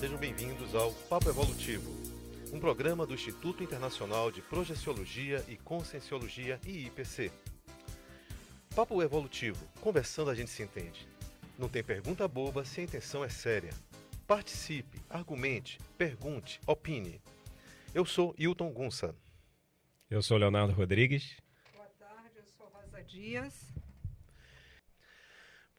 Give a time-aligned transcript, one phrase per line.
[0.00, 1.92] Sejam bem-vindos ao Papo Evolutivo,
[2.54, 7.30] um programa do Instituto Internacional de Projeciologia e Conscienciologia IIPC.
[8.74, 11.06] Papo Evolutivo, conversando a gente se entende.
[11.58, 13.74] Não tem pergunta boba se a intenção é séria.
[14.26, 17.20] Participe, argumente, pergunte, opine.
[17.94, 19.14] Eu sou Hilton Gunsa.
[20.08, 21.36] Eu sou Leonardo Rodrigues.
[21.74, 23.70] Boa tarde, eu sou Rosa Dias.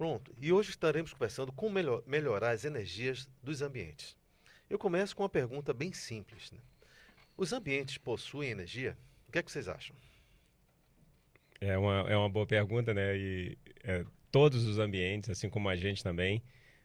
[0.01, 4.17] Pronto, e hoje estaremos conversando como melhor, melhorar as energias dos ambientes.
[4.67, 6.49] Eu começo com uma pergunta bem simples.
[6.51, 6.57] Né?
[7.37, 8.97] Os ambientes possuem energia?
[9.27, 9.95] O que é que vocês acham?
[11.59, 13.15] É uma, é uma boa pergunta, né?
[13.15, 16.41] E é, todos os ambientes, assim como a gente também,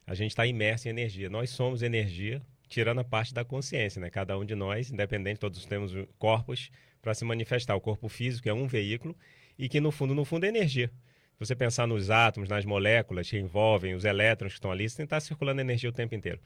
[0.07, 1.30] a gente está imerso em energia.
[1.30, 4.10] Nós somos energia, tirando a parte da consciência, né?
[4.10, 7.77] Cada um de nós, independente, todos temos corpos para se manifestar.
[7.77, 9.16] O corpo físico é um veículo
[9.59, 10.93] e que, no fundo, no fundo, é energia.
[11.39, 15.21] Você pensar nos átomos, nas moléculas que envolvem os elétrons que estão ali, você está
[15.21, 16.41] circulando energia o tempo inteiro.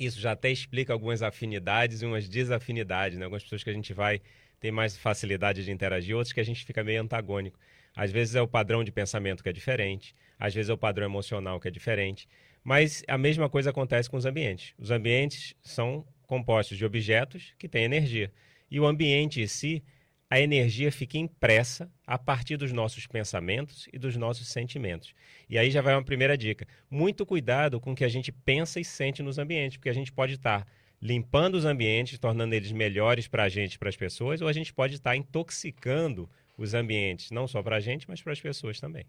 [0.00, 3.24] Isso já até explica algumas afinidades e umas desafinidades, né?
[3.24, 4.20] Algumas pessoas que a gente vai
[4.58, 7.58] ter mais facilidade de interagir, outras que a gente fica meio antagônico.
[7.94, 11.06] Às vezes é o padrão de pensamento que é diferente, às vezes é o padrão
[11.06, 12.28] emocional que é diferente,
[12.64, 14.74] mas a mesma coisa acontece com os ambientes.
[14.78, 18.32] Os ambientes são compostos de objetos que têm energia.
[18.70, 19.82] E o ambiente em si,
[20.30, 25.12] a energia fica impressa a partir dos nossos pensamentos e dos nossos sentimentos.
[25.48, 26.68] E aí já vai uma primeira dica.
[26.88, 30.12] Muito cuidado com o que a gente pensa e sente nos ambientes, porque a gente
[30.12, 30.64] pode estar
[31.02, 34.52] limpando os ambientes, tornando eles melhores para a gente e para as pessoas, ou a
[34.52, 38.78] gente pode estar intoxicando os ambientes, não só para a gente, mas para as pessoas
[38.78, 39.06] também.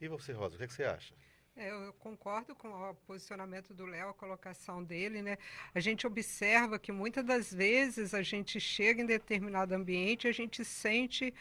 [0.00, 1.14] E você, Rosa, o que, é que você acha?
[1.60, 5.36] É, eu concordo com o posicionamento do Léo, a colocação dele, né?
[5.74, 10.64] A gente observa que muitas das vezes a gente chega em determinado ambiente, a gente
[10.64, 11.34] sente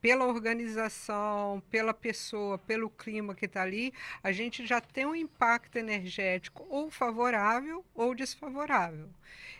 [0.00, 5.76] pela organização, pela pessoa, pelo clima que está ali, a gente já tem um impacto
[5.76, 9.10] energético ou favorável ou desfavorável.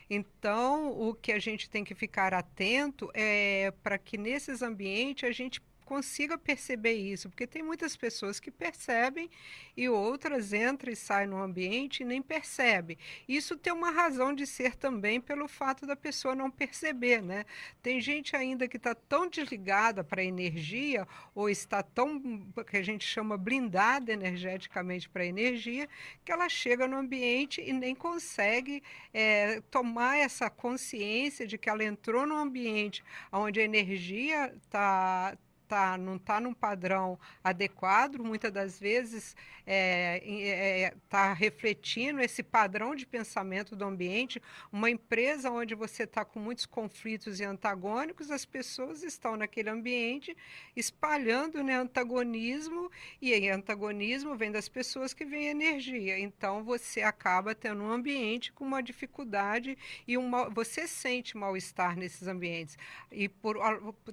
[0.09, 5.33] Então, o que a gente tem que ficar atento é para que nesses ambientes a
[5.33, 9.31] gente consiga perceber isso, porque tem muitas pessoas que percebem
[9.77, 12.99] e outras entram e saem no ambiente e nem percebem.
[13.29, 17.47] Isso tem uma razão de ser também pelo fato da pessoa não perceber, né?
[17.81, 22.21] Tem gente ainda que está tão desligada para a energia ou está tão
[22.69, 25.89] que a gente chama blindada energeticamente para a energia
[26.25, 28.83] que ela chega no ambiente e nem consegue
[29.15, 35.99] é, tomar essa consciência de que ela entrou no ambiente onde a energia está tá,
[35.99, 42.95] não está num padrão adequado, muitas das vezes está é, é, tá refletindo esse padrão
[42.95, 44.41] de pensamento do ambiente.
[44.73, 50.37] Uma empresa onde você está com muitos conflitos e antagônicos, as pessoas estão naquele ambiente
[50.77, 52.91] espalhando né, antagonismo,
[53.21, 56.19] e aí antagonismo vem das pessoas que vem energia.
[56.19, 59.77] Então você acaba tendo um ambiente com uma dificuldade
[60.07, 62.79] e uma, você sente mal-estar nesses ambientes.
[63.11, 63.57] E por,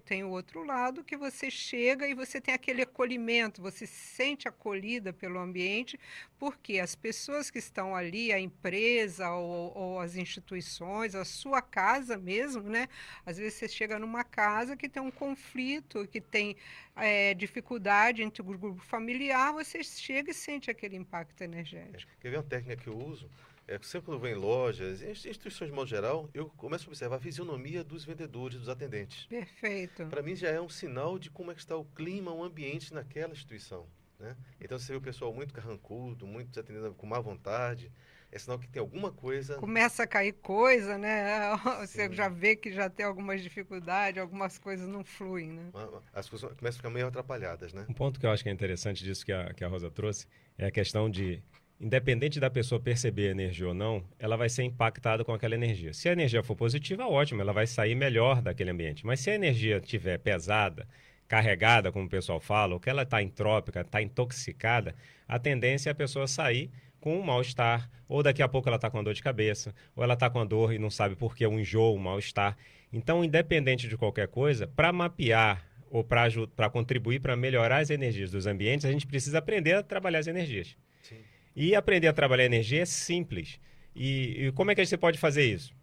[0.06, 4.16] tem o outro lado que você você chega e você tem aquele acolhimento, você se
[4.16, 6.00] sente acolhida pelo ambiente,
[6.40, 12.18] porque as pessoas que estão ali, a empresa ou, ou as instituições, a sua casa
[12.18, 12.88] mesmo, né?
[13.26, 16.56] Às vezes você chega numa casa que tem um conflito, que tem
[16.96, 22.12] é, dificuldade entre o grupo familiar, você chega e sente aquele impacto energético.
[22.22, 23.30] Quer ver uma técnica que eu uso?
[23.73, 26.89] É, sempre quando eu vou em lojas, em instituições de modo geral, eu começo a
[26.89, 29.25] observar a fisionomia dos vendedores, dos atendentes.
[29.25, 30.06] Perfeito.
[30.06, 32.94] Para mim já é um sinal de como é que está o clima, o ambiente
[32.94, 33.88] naquela instituição.
[34.19, 34.38] Né?
[34.62, 37.91] Então você vê o pessoal muito carrancudo, muito atendendo com má vontade,
[38.31, 39.56] é sinal que tem alguma coisa.
[39.56, 41.56] Começa a cair coisa, né?
[41.81, 42.13] Você Sim.
[42.13, 45.72] já vê que já tem algumas dificuldades, algumas coisas não fluem, né?
[46.13, 47.85] As coisas começam a ficar meio atrapalhadas, né?
[47.89, 50.28] Um ponto que eu acho que é interessante disso que a, que a Rosa trouxe
[50.57, 51.44] é a questão de
[51.79, 55.94] independente da pessoa perceber a energia ou não, ela vai ser impactada com aquela energia.
[55.94, 59.06] Se a energia for positiva, ótimo, ela vai sair melhor daquele ambiente.
[59.06, 60.88] Mas se a energia estiver pesada,
[61.28, 64.95] carregada, como o pessoal fala, ou que ela está entrópica, está intoxicada,
[65.28, 66.69] a tendência é a pessoa sair
[67.00, 70.13] com um mal-estar, ou daqui a pouco ela está com dor de cabeça, ou ela
[70.13, 72.56] está com a dor e não sabe por que, um enjoo, um mal-estar.
[72.94, 78.48] Então, independente de qualquer coisa, para mapear ou para contribuir para melhorar as energias dos
[78.48, 80.77] ambientes, a gente precisa aprender a trabalhar as energias.
[81.01, 81.18] Sim.
[81.55, 83.59] E aprender a trabalhar energia é simples.
[83.95, 85.73] E, e, como é que você pode fazer isso?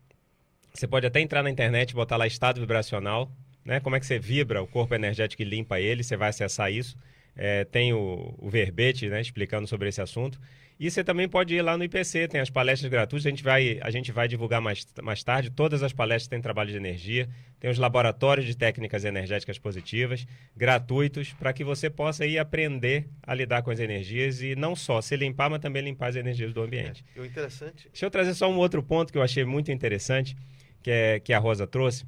[0.73, 3.31] Você pode até entrar na internet botar lá estado vibracional,
[3.65, 3.81] né?
[3.81, 6.97] Como é que você vibra o corpo energético e limpa ele, você vai acessar isso.
[7.37, 10.41] É, tem o, o verbete né, explicando sobre esse assunto.
[10.81, 13.79] E você também pode ir lá no IPC, tem as palestras gratuitas, a gente vai,
[13.83, 15.51] a gente vai divulgar mais, mais tarde.
[15.51, 17.29] Todas as palestras têm trabalho de energia,
[17.61, 23.35] tem os laboratórios de técnicas energéticas positivas, gratuitos, para que você possa ir aprender a
[23.35, 26.63] lidar com as energias e não só se limpar, mas também limpar as energias do
[26.63, 27.05] ambiente.
[27.15, 27.87] É, interessante.
[27.93, 30.35] Deixa eu trazer só um outro ponto que eu achei muito interessante,
[30.83, 32.07] que, é, que a Rosa trouxe,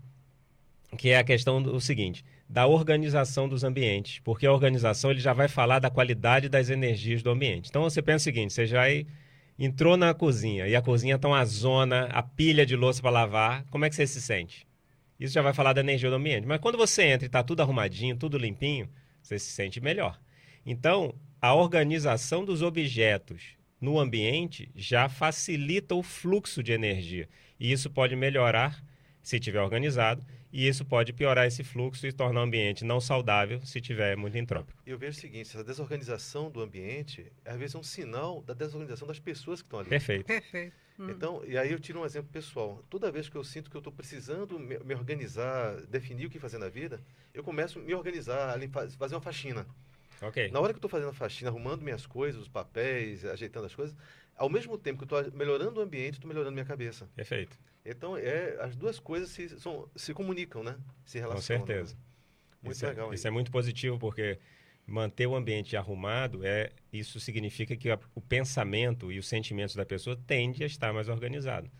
[0.96, 5.32] que é a questão do seguinte da organização dos ambientes, porque a organização ele já
[5.32, 7.70] vai falar da qualidade das energias do ambiente.
[7.70, 8.82] Então você pensa o seguinte, você já
[9.58, 13.64] entrou na cozinha e a cozinha está uma zona, a pilha de louça para lavar,
[13.70, 14.66] como é que você se sente?
[15.18, 16.46] Isso já vai falar da energia do ambiente.
[16.46, 18.86] Mas quando você entra e está tudo arrumadinho, tudo limpinho,
[19.22, 20.20] você se sente melhor.
[20.66, 27.26] Então, a organização dos objetos no ambiente já facilita o fluxo de energia.
[27.58, 28.84] E isso pode melhorar
[29.22, 30.22] se estiver organizado
[30.52, 34.36] e isso pode piorar esse fluxo e tornar o ambiente não saudável se tiver muito
[34.36, 34.80] entrópico.
[34.86, 39.08] Eu vejo o seguinte, essa desorganização do ambiente, às vezes é um sinal da desorganização
[39.08, 39.88] das pessoas que estão ali.
[39.88, 40.26] Perfeito.
[40.26, 40.74] Perfeito.
[40.98, 41.10] Hum.
[41.10, 42.84] Então, e aí eu tiro um exemplo pessoal.
[42.90, 46.38] Toda vez que eu sinto que eu estou precisando me, me, organizar, definir o que
[46.38, 47.00] fazer na vida,
[47.32, 49.66] eu começo a me organizar, a fazer uma faxina.
[50.22, 50.50] Okay.
[50.50, 53.74] Na hora que eu estou fazendo a faxina, arrumando minhas coisas, os papéis, ajeitando as
[53.74, 53.96] coisas,
[54.36, 57.08] ao mesmo tempo que eu estou melhorando o ambiente, estou melhorando minha cabeça.
[57.14, 57.58] Perfeito.
[57.84, 60.76] Então, é, as duas coisas se, são, se comunicam, né?
[61.04, 61.62] Se relacionam.
[61.62, 61.96] Com certeza.
[62.62, 63.12] Muito isso é, legal.
[63.12, 64.38] É, isso é muito positivo, porque
[64.86, 69.84] manter o ambiente arrumado, é isso significa que a, o pensamento e os sentimentos da
[69.84, 71.70] pessoa tende a estar mais organizado.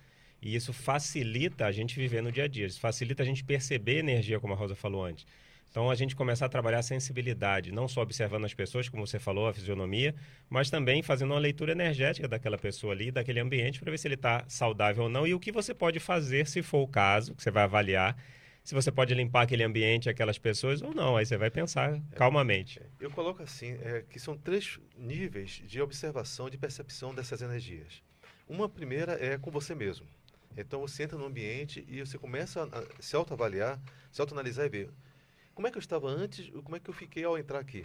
[0.41, 2.67] E isso facilita a gente viver no dia a dia.
[2.67, 5.25] Isso facilita a gente perceber energia, como a Rosa falou antes.
[5.73, 9.19] Então, a gente começar a trabalhar a sensibilidade, não só observando as pessoas, como você
[9.19, 10.15] falou, a fisionomia,
[10.51, 14.17] mas também fazendo uma leitura energética daquela pessoa ali, daquele ambiente, para ver se ele
[14.17, 17.43] está saudável ou não e o que você pode fazer, se for o caso, que
[17.43, 18.15] você vai avaliar,
[18.63, 21.17] se você pode limpar aquele ambiente, aquelas pessoas ou não.
[21.17, 22.79] Aí você vai pensar é, calmamente.
[23.01, 28.03] Eu coloco assim, é, que são três níveis de observação, de percepção dessas energias.
[28.47, 30.07] Uma primeira é com você mesmo.
[30.55, 33.81] Então, você entra no ambiente e você começa a se autoavaliar,
[34.11, 34.91] se autoanalisar e ver
[35.55, 37.85] como é que eu estava antes como é que eu fiquei ao entrar aqui?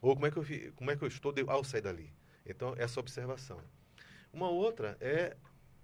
[0.00, 0.44] Ou como é que eu,
[0.74, 2.12] como é que eu estou ao sair dali?
[2.44, 3.60] Então, essa observação.
[4.32, 5.36] Uma outra é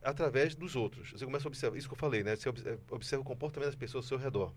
[0.03, 1.13] através dos outros.
[1.13, 2.37] Você começa a observar, isso que eu falei, né?
[2.37, 2.49] Você
[2.91, 4.55] observa o comportamento das pessoas ao seu redor.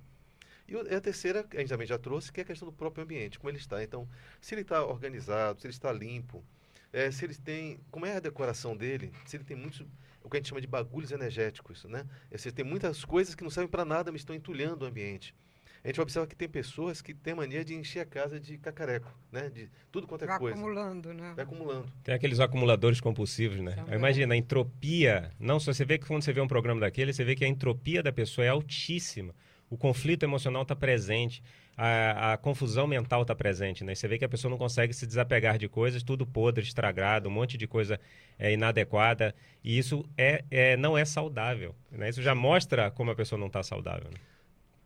[0.67, 3.37] E a terceira, a gente também já trouxe, que é a questão do próprio ambiente,
[3.37, 3.83] como ele está.
[3.83, 4.09] Então,
[4.41, 6.43] se ele está organizado, se ele está limpo,
[6.91, 9.85] é, se ele tem, como é a decoração dele, se ele tem muitos,
[10.23, 12.07] o que a gente chama de bagulhos energéticos, né?
[12.31, 14.85] É, se ele tem muitas coisas que não servem para nada, mas estão entulhando o
[14.85, 15.35] ambiente
[15.85, 19.07] a gente observa que tem pessoas que têm mania de encher a casa de cacareco,
[19.31, 19.51] né?
[19.51, 20.57] De tudo quanto é Vai coisa.
[20.57, 21.33] acumulando, né?
[21.35, 21.93] Vai acumulando.
[22.03, 23.75] Tem aqueles acumuladores compulsivos, né?
[23.93, 25.29] Imagina, a entropia.
[25.39, 27.47] Não, só você vê que quando você vê um programa daquele, você vê que a
[27.47, 29.35] entropia da pessoa é altíssima.
[29.69, 31.43] O conflito emocional está presente.
[31.77, 33.93] A, a, confusão mental está presente, né?
[33.93, 37.31] Você vê que a pessoa não consegue se desapegar de coisas, tudo podre, estragado, um
[37.31, 37.99] monte de coisa
[38.39, 39.35] é, inadequada.
[39.63, 41.75] E isso é, é, não é saudável.
[41.91, 42.09] Né?
[42.09, 44.09] Isso já mostra como a pessoa não está saudável.
[44.09, 44.17] Né?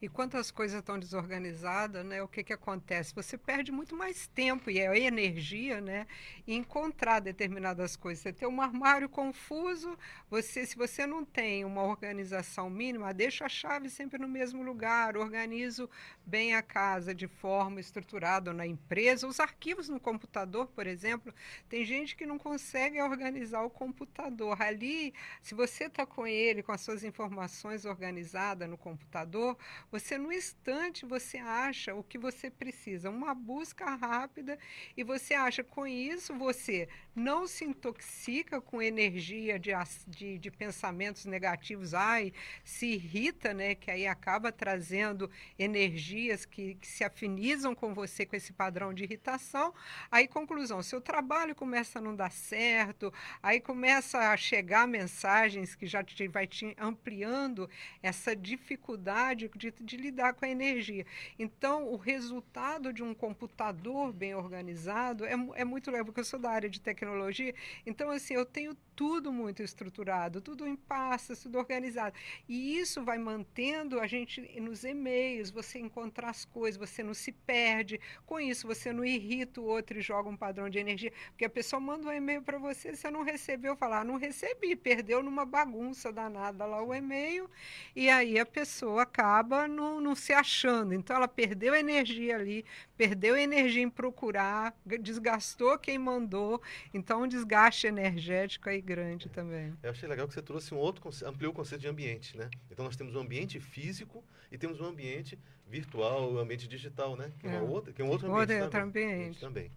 [0.01, 2.23] E quantas coisas estão desorganizadas, né?
[2.23, 3.13] O que, que acontece?
[3.13, 6.07] Você perde muito mais tempo e é energia, né?
[6.47, 8.23] Em encontrar determinadas coisas.
[8.23, 9.97] Você tem um armário confuso,
[10.29, 15.17] você, se você não tem uma organização mínima, deixa a chave sempre no mesmo lugar,
[15.17, 15.89] organizo
[16.25, 19.27] bem a casa de forma estruturada na empresa.
[19.27, 21.33] Os arquivos no computador, por exemplo,
[21.67, 24.61] tem gente que não consegue organizar o computador.
[24.61, 29.57] Ali, se você está com ele, com as suas informações organizadas no computador,
[29.91, 34.57] você no instante você acha o que você precisa, uma busca rápida
[34.95, 39.71] e você acha com isso você não se intoxica com energia de,
[40.07, 42.31] de, de pensamentos negativos, ai,
[42.63, 43.75] se irrita, né?
[43.75, 49.03] Que aí acaba trazendo energias que, que se afinizam com você com esse padrão de
[49.03, 49.73] irritação.
[50.09, 55.85] Aí, conclusão, seu trabalho começa a não dar certo, aí começa a chegar mensagens que
[55.85, 57.69] já te, vai te ampliando
[58.01, 61.05] essa dificuldade de de lidar com a energia.
[61.37, 66.39] Então, o resultado de um computador bem organizado é, é muito legal, porque eu sou
[66.39, 67.53] da área de tecnologia,
[67.85, 72.13] então, assim, eu tenho tudo muito estruturado, tudo em pastas, tudo organizado.
[72.49, 77.31] E isso vai mantendo a gente nos e-mails, você encontrar as coisas, você não se
[77.31, 77.97] perde.
[78.25, 81.13] Com isso, você não irrita o outro e joga um padrão de energia.
[81.29, 84.75] Porque a pessoa manda um e-mail para você, você não recebeu, falar, ah, não recebi,
[84.75, 87.49] perdeu numa bagunça danada lá o e-mail,
[87.95, 90.93] e aí a pessoa acaba não, não se achando.
[90.93, 92.65] Então, ela perdeu energia ali,
[92.97, 96.61] perdeu energia em procurar, desgastou quem mandou.
[96.93, 99.73] Então, um desgaste energético aí grande também.
[99.81, 102.49] Eu achei legal que você trouxe um outro, ampliou o conceito de ambiente, né?
[102.69, 107.31] Então, nós temos um ambiente físico e temos um ambiente virtual, um ambiente digital, né?
[107.39, 109.39] Que é, uma outra, que é um outro ambiente, outro ambiente.
[109.39, 109.71] também.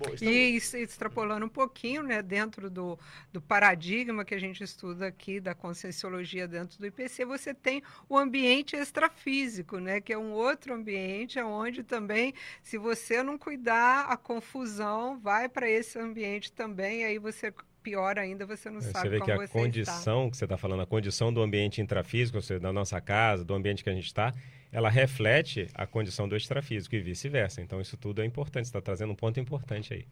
[0.00, 0.72] Bom, estamos...
[0.72, 2.98] E extrapolando um pouquinho, né, dentro do,
[3.30, 8.16] do paradigma que a gente estuda aqui da conscienciologia dentro do IPC, você tem o
[8.16, 14.16] ambiente extrafísico, né, que é um outro ambiente onde também, se você não cuidar, a
[14.16, 17.52] confusão vai para esse ambiente também, aí você
[17.82, 20.30] pior ainda, você não é, sabe você vê como que a você condição está.
[20.30, 23.54] que você está falando, a condição do ambiente intrafísico, ou seja, da nossa casa, do
[23.54, 24.32] ambiente que a gente está,
[24.72, 27.60] ela reflete a condição do extrafísico e vice-versa.
[27.60, 30.06] Então, isso tudo é importante, você está trazendo um ponto importante aí.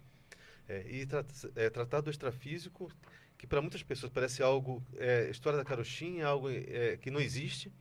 [0.69, 1.25] É, e tra
[1.57, 2.91] é, tratar do extrafísico,
[3.37, 7.73] que para muitas pessoas parece algo, é, história da carochinha, algo é, que não existe.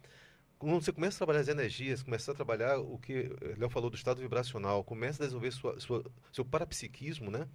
[0.58, 3.96] Quando você começa a trabalhar as energias, começa a trabalhar o que Léo falou do
[3.96, 7.48] estado vibracional, começa a desenvolver sua, sua, seu parapsiquismo, né?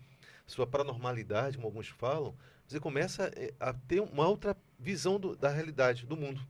[0.47, 2.35] sua paranormalidade, como alguns falam,
[2.67, 6.41] você começa é, a ter uma outra visão do, da realidade, do mundo.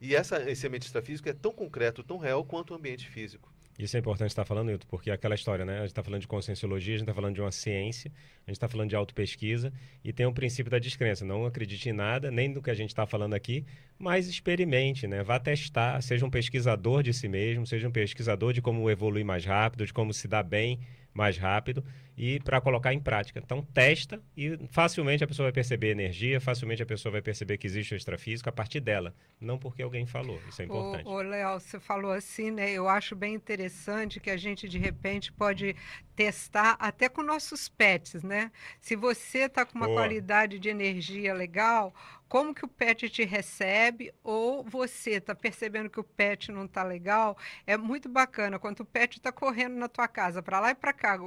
[0.00, 3.52] E essa, esse ambiente extrafísico é tão concreto, tão real quanto o ambiente físico.
[3.78, 5.76] Isso é importante estar falando, Nilton, porque é aquela história, né?
[5.76, 8.10] A gente está falando de conscienciologia, a gente está falando de uma ciência,
[8.44, 11.24] a gente está falando de autopesquisa e tem o um princípio da descrença.
[11.24, 13.64] Não acredite em nada, nem do que a gente está falando aqui,
[13.96, 15.22] mas experimente, né?
[15.22, 19.44] Vá testar, seja um pesquisador de si mesmo, seja um pesquisador de como evoluir mais
[19.44, 20.80] rápido, de como se dar bem
[21.14, 21.84] mais rápido
[22.18, 23.38] e para colocar em prática.
[23.38, 27.66] Então, testa e facilmente a pessoa vai perceber energia, facilmente a pessoa vai perceber que
[27.66, 30.40] existe o extrafísico a partir dela, não porque alguém falou.
[30.48, 31.06] Isso é importante.
[31.06, 32.72] Ô, ô Léo, você falou assim, né?
[32.72, 35.76] Eu acho bem interessante que a gente, de repente, pode
[36.16, 38.50] testar até com nossos pets, né?
[38.80, 40.00] Se você está com uma Boa.
[40.00, 41.94] qualidade de energia legal,
[42.28, 46.82] como que o pet te recebe ou você está percebendo que o pet não está
[46.82, 48.58] legal, é muito bacana.
[48.58, 51.18] Quando o pet está correndo na tua casa, para lá e para cá,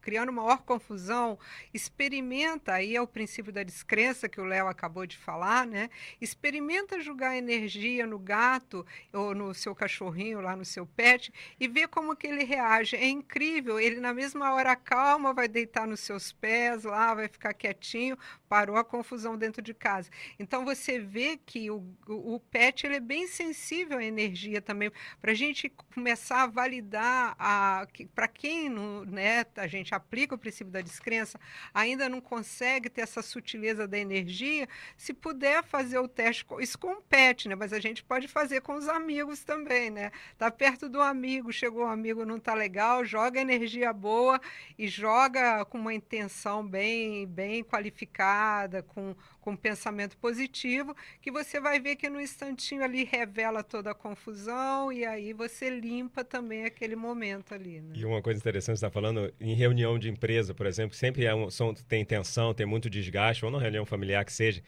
[0.00, 1.38] criando maior confusão,
[1.72, 5.90] experimenta, aí é o princípio da descrença que o Léo acabou de falar, né?
[6.20, 11.88] Experimenta jogar energia no gato ou no seu cachorrinho, lá no seu pet, e ver
[11.88, 12.96] como que ele reage.
[12.96, 17.52] É incrível, ele na mesma hora calma, vai deitar nos seus pés lá, vai ficar
[17.54, 18.16] quietinho,
[18.48, 20.10] parou a confusão dentro de casa.
[20.38, 24.90] Então você vê que o, o PET ele é bem sensível à energia também,
[25.20, 28.68] para a gente começar a validar a para quem
[29.06, 31.38] né, a gente aplica o princípio da descrença,
[31.72, 36.92] ainda não consegue ter essa sutileza da energia, se puder fazer o teste, isso com
[36.92, 37.54] o PET, né?
[37.54, 40.10] Mas a gente pode fazer com os amigos também, né?
[40.36, 44.40] Tá perto do amigo, chegou um amigo, não tá legal, joga energia boa
[44.78, 51.80] e joga com uma intenção bem, bem qualificada, com, com pensamento positivo, que você vai
[51.80, 56.96] ver que no instantinho ali revela toda a confusão e aí você limpa também aquele
[56.96, 57.80] momento ali.
[57.80, 57.94] Né?
[57.96, 61.34] E uma coisa interessante, você está falando, em reunião de empresa, por exemplo, sempre é
[61.34, 64.62] um, são, tem tensão, tem muito desgaste, ou na reunião familiar que seja,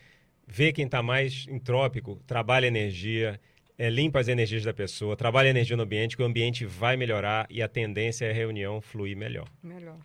[0.46, 3.40] ver quem está mais entrópico, trabalha energia,
[3.78, 7.46] é, limpa as energias da pessoa, trabalha energia no ambiente, que o ambiente vai melhorar
[7.48, 9.48] e a tendência é a reunião fluir melhor.
[9.62, 9.96] Melhor.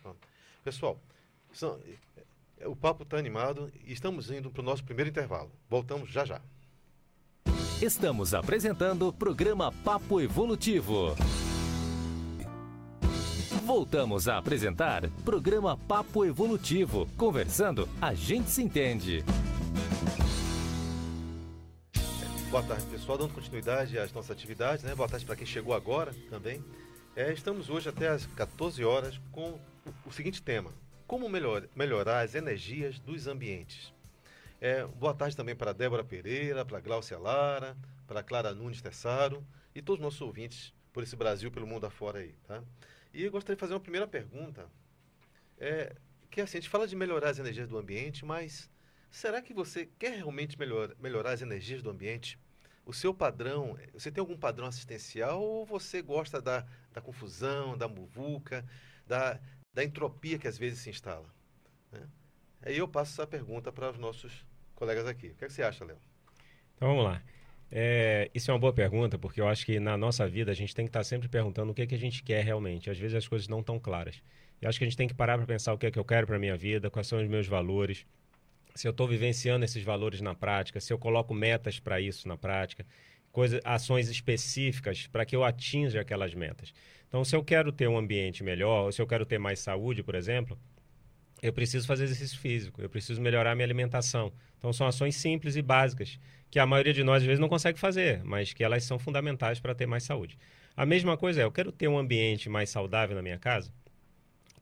[0.64, 0.98] Pessoal,
[1.52, 1.78] são,
[2.66, 5.50] o papo está animado e estamos indo para o nosso primeiro intervalo.
[5.68, 6.40] Voltamos já já.
[7.80, 11.14] Estamos apresentando o programa Papo Evolutivo.
[13.64, 17.06] Voltamos a apresentar programa Papo Evolutivo.
[17.16, 19.24] Conversando, a gente se entende.
[22.50, 23.18] Boa tarde, pessoal.
[23.18, 24.94] Dando continuidade às nossas atividades, né?
[24.94, 26.64] Boa tarde para quem chegou agora também.
[27.14, 29.60] É, estamos hoje até às 14 horas com o,
[30.06, 30.70] o seguinte tema:
[31.06, 33.94] como melhor, melhorar as energias dos ambientes.
[34.60, 39.80] É, boa tarde também para Débora Pereira, para Glaucia Lara, para Clara Nunes Tessaro e
[39.80, 42.62] todos os nossos ouvintes por esse Brasil, pelo mundo afora aí, tá?
[43.14, 44.66] E eu gostaria de fazer uma primeira pergunta,
[45.58, 45.94] é,
[46.30, 48.68] que é assim, a gente fala de melhorar as energias do ambiente, mas
[49.10, 52.38] será que você quer realmente melhor, melhorar as energias do ambiente?
[52.84, 57.88] O seu padrão, você tem algum padrão assistencial ou você gosta da, da confusão, da
[57.88, 58.64] muvuca,
[59.06, 59.40] da,
[59.76, 61.26] da entropia que às vezes se instala.
[61.92, 62.00] Né?
[62.62, 65.28] Aí eu passo essa pergunta para os nossos colegas aqui.
[65.28, 65.98] O que, é que você acha, Léo?
[66.74, 67.22] Então vamos lá.
[67.70, 70.74] É, isso é uma boa pergunta, porque eu acho que na nossa vida a gente
[70.74, 72.88] tem que estar sempre perguntando o que, é que a gente quer realmente.
[72.88, 74.22] Às vezes as coisas não estão claras.
[74.62, 76.04] Eu acho que a gente tem que parar para pensar o que é que eu
[76.04, 78.06] quero para a minha vida, quais são os meus valores,
[78.74, 82.38] se eu estou vivenciando esses valores na prática, se eu coloco metas para isso na
[82.38, 82.86] prática,
[83.36, 86.72] coisas, ações específicas para que eu atinja aquelas metas.
[87.06, 90.02] Então, se eu quero ter um ambiente melhor, ou se eu quero ter mais saúde,
[90.02, 90.58] por exemplo,
[91.42, 94.32] eu preciso fazer exercício físico, eu preciso melhorar minha alimentação.
[94.58, 96.18] Então, são ações simples e básicas
[96.50, 99.60] que a maioria de nós, às vezes, não consegue fazer, mas que elas são fundamentais
[99.60, 100.38] para ter mais saúde.
[100.74, 103.70] A mesma coisa é, eu quero ter um ambiente mais saudável na minha casa.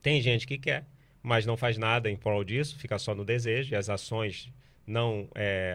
[0.02, 0.85] Tem gente que quer,
[1.23, 4.52] mas não faz nada em prol disso, fica só no desejo, e as ações
[4.87, 5.75] não é,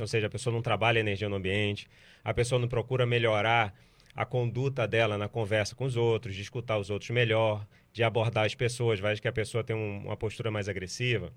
[0.00, 1.88] ou seja, a pessoa não trabalha energia no ambiente,
[2.24, 3.74] a pessoa não procura melhorar
[4.14, 8.46] a conduta dela na conversa com os outros, de escutar os outros melhor, de abordar
[8.46, 11.32] as pessoas, vai que a pessoa tem um, uma postura mais agressiva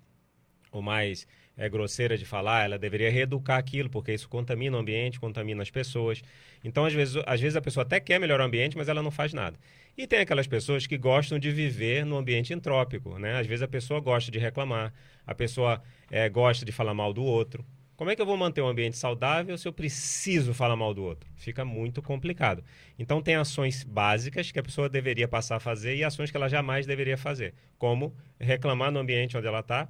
[0.72, 1.28] ou mais
[1.60, 5.70] é, grosseira de falar, ela deveria reeducar aquilo, porque isso contamina o ambiente, contamina as
[5.70, 6.22] pessoas.
[6.64, 9.12] Então, às vezes, às vezes a pessoa até quer melhorar o ambiente, mas ela não
[9.12, 9.60] faz nada.
[9.98, 13.38] E tem aquelas pessoas que gostam de viver no ambiente entrópico, né?
[13.38, 14.94] Às vezes a pessoa gosta de reclamar,
[15.28, 17.66] a pessoa é, gosta de falar mal do outro.
[17.98, 21.04] Como é que eu vou manter um ambiente saudável se eu preciso falar mal do
[21.04, 21.30] outro?
[21.36, 22.64] Fica muito complicado.
[22.98, 26.48] Então, tem ações básicas que a pessoa deveria passar a fazer e ações que ela
[26.48, 29.90] jamais deveria fazer, como reclamar no ambiente onde ela está,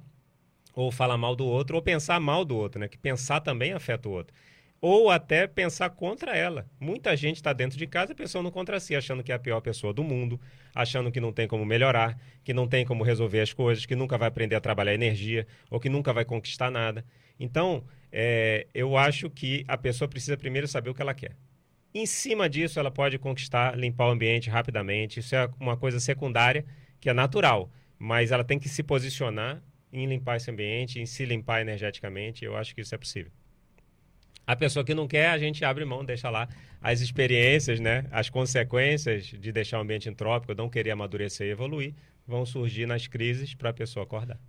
[0.74, 2.88] ou falar mal do outro, ou pensar mal do outro, né?
[2.88, 4.34] Que pensar também afeta o outro.
[4.80, 6.66] Ou até pensar contra ela.
[6.80, 9.92] Muita gente está dentro de casa pensando contra si, achando que é a pior pessoa
[9.92, 10.40] do mundo,
[10.74, 14.16] achando que não tem como melhorar, que não tem como resolver as coisas, que nunca
[14.16, 17.04] vai aprender a trabalhar energia, ou que nunca vai conquistar nada.
[17.38, 21.36] Então, é, eu acho que a pessoa precisa primeiro saber o que ela quer.
[21.92, 25.20] Em cima disso, ela pode conquistar, limpar o ambiente rapidamente.
[25.20, 26.64] Isso é uma coisa secundária,
[27.00, 27.70] que é natural.
[27.98, 29.60] Mas ela tem que se posicionar
[29.92, 32.44] em limpar esse ambiente, em se limpar energeticamente.
[32.44, 33.32] Eu acho que isso é possível.
[34.46, 36.48] A pessoa que não quer, a gente abre mão, deixa lá
[36.80, 38.06] as experiências, né?
[38.10, 41.94] As consequências de deixar o ambiente entrópico, não querer amadurecer e evoluir,
[42.26, 44.40] vão surgir nas crises para a pessoa acordar.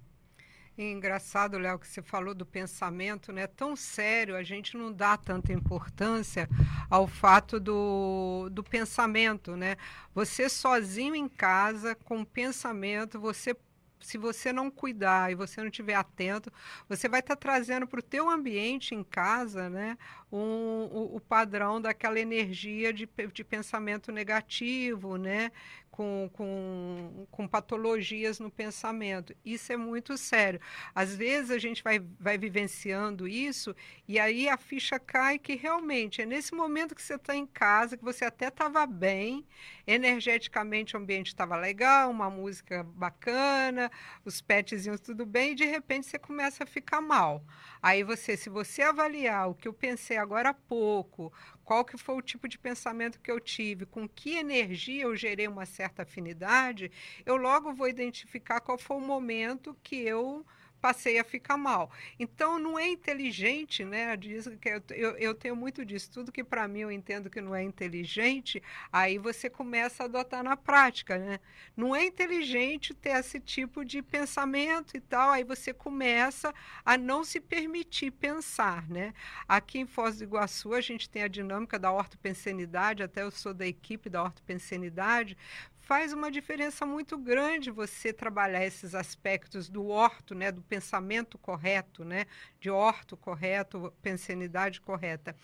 [0.76, 3.46] engraçado, Léo, que você falou do pensamento, né?
[3.46, 6.50] Tão sério, a gente não dá tanta importância
[6.90, 9.76] ao fato do, do pensamento, né?
[10.16, 13.56] Você sozinho em casa, com pensamento, você
[14.02, 16.52] se você não cuidar e você não estiver atento,
[16.90, 19.98] você vai estar tá trazendo para o teu ambiente em casa, né,
[20.32, 25.52] um, o, o, padrão daquela energia de, de pensamento negativo, né,
[25.92, 29.36] com, com, com patologias no pensamento.
[29.44, 30.60] Isso é muito sério.
[30.96, 33.76] Às vezes a gente vai, vai vivenciando isso
[34.08, 37.98] e aí a ficha cai que realmente é nesse momento que você está em casa,
[37.98, 39.46] que você até estava bem,
[39.86, 43.92] energeticamente o ambiente estava legal, uma música bacana,
[44.24, 47.44] os petzinhos tudo bem, e de repente você começa a ficar mal.
[47.82, 51.32] Aí você, se você avaliar o que eu pensei agora há pouco,
[51.64, 55.48] qual que foi o tipo de pensamento que eu tive, com que energia eu gerei
[55.48, 56.92] uma certa afinidade,
[57.26, 60.46] eu logo vou identificar qual foi o momento que eu
[60.82, 61.92] passei a ficar mal.
[62.20, 64.18] Então, não é inteligente, né?
[64.18, 66.12] Diz que eu, eu, tenho muito disso.
[66.12, 70.44] Tudo que para mim eu entendo que não é inteligente, aí você começa a adotar
[70.44, 71.40] na prática, né?
[71.78, 77.24] Não é inteligente ter esse tipo de pensamento e tal, aí você começa a não
[77.24, 79.14] se permitir pensar, né?
[79.48, 83.54] Aqui em Foz do Iguaçu, a gente tem a dinâmica da ortopensenidade, até eu sou
[83.54, 85.38] da equipe da ortopensenidade,
[85.82, 92.04] faz uma diferença muito grande você trabalhar esses aspectos do orto, né, do pensamento correto,
[92.04, 92.26] né,
[92.60, 95.36] de orto correto, pensanidade correta.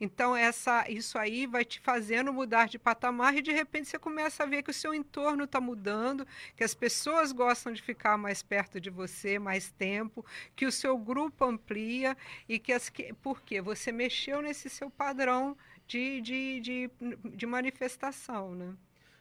[0.00, 4.42] Então essa, isso aí vai te fazendo mudar de patamar e de repente você começa
[4.42, 8.42] a ver que o seu entorno está mudando, que as pessoas gostam de ficar mais
[8.42, 12.16] perto de você mais tempo, que o seu grupo amplia
[12.48, 15.56] e que as que, porque você mexeu nesse seu padrão
[15.86, 16.90] de, de, de,
[17.34, 18.74] de manifestação, né?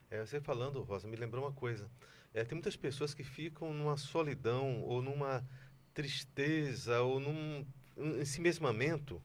[0.09, 1.89] É, você falando, Rosa, me lembrou uma coisa.
[2.33, 5.43] É, tem muitas pessoas que ficam numa solidão ou numa
[5.93, 7.65] tristeza ou num
[8.19, 9.21] ensimesmamento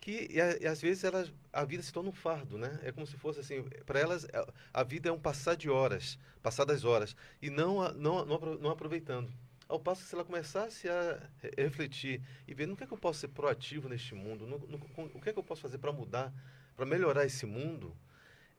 [0.00, 2.78] que e, e, às vezes elas, a vida se torna um fardo, né?
[2.82, 6.18] É como se fosse assim, para elas é, a vida é um passar de horas,
[6.42, 9.32] passar das horas e não não, não, aproveitando.
[9.68, 12.98] Ao passo que se ela começasse a refletir e ver no que é que eu
[12.98, 14.76] posso ser proativo neste mundo, no, no,
[15.14, 16.32] o que é que eu posso fazer para mudar,
[16.76, 17.96] para melhorar esse mundo,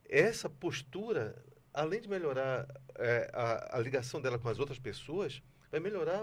[0.10, 1.36] essa postura,
[1.74, 6.22] além de melhorar é, a, a, ligação dela com as outras pessoas, vai melhorar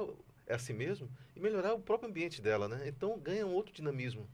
[0.49, 2.87] a si mesmo e melhorar o próprio ambiente dela, né?
[2.87, 4.29] Então ganha um outro dinamismo.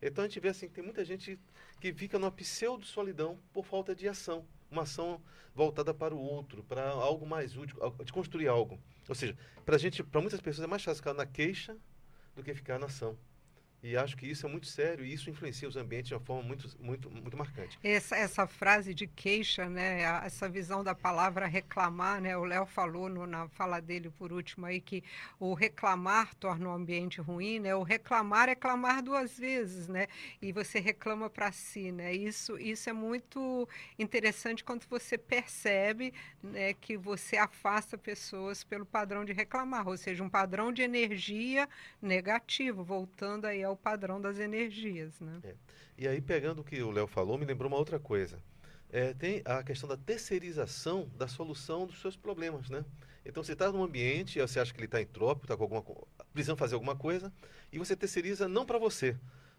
[0.00, 1.38] Então a gente vê assim tem muita gente
[1.80, 4.46] que fica numa pseudo-solidão por falta de ação.
[4.70, 5.22] Uma ação
[5.54, 8.78] voltada para o outro, para algo mais útil, de construir algo.
[9.08, 11.76] Ou seja, para gente, para muitas pessoas é mais fácil ficar na queixa
[12.34, 13.16] do que ficar na ação.
[13.86, 16.42] E acho que isso é muito sério e isso influencia os ambientes de uma forma
[16.42, 17.78] muito, muito, muito marcante.
[17.84, 23.08] Essa, essa frase de queixa, né, essa visão da palavra reclamar, né, o Léo falou
[23.08, 25.04] no, na fala dele por último aí que
[25.38, 30.08] o reclamar torna o ambiente ruim, né, o reclamar é clamar duas vezes, né,
[30.42, 36.74] e você reclama para si, né, isso, isso é muito interessante quando você percebe né,
[36.74, 41.68] que você afasta pessoas pelo padrão de reclamar, ou seja, um padrão de energia
[42.02, 45.20] negativo, voltando aí ao o padrão das energias.
[45.20, 45.40] Né?
[45.44, 45.54] É.
[45.96, 48.38] E aí, pegando o que o Léo falou, me lembrou uma outra coisa.
[48.90, 52.84] É, tem a questão da terceirização da solução dos seus problemas, né?
[53.24, 55.84] Então, você está num ambiente, você acha que ele está entrópico, está com alguma
[56.32, 57.32] precisando fazer alguma coisa,
[57.72, 59.16] e você terceiriza não para você,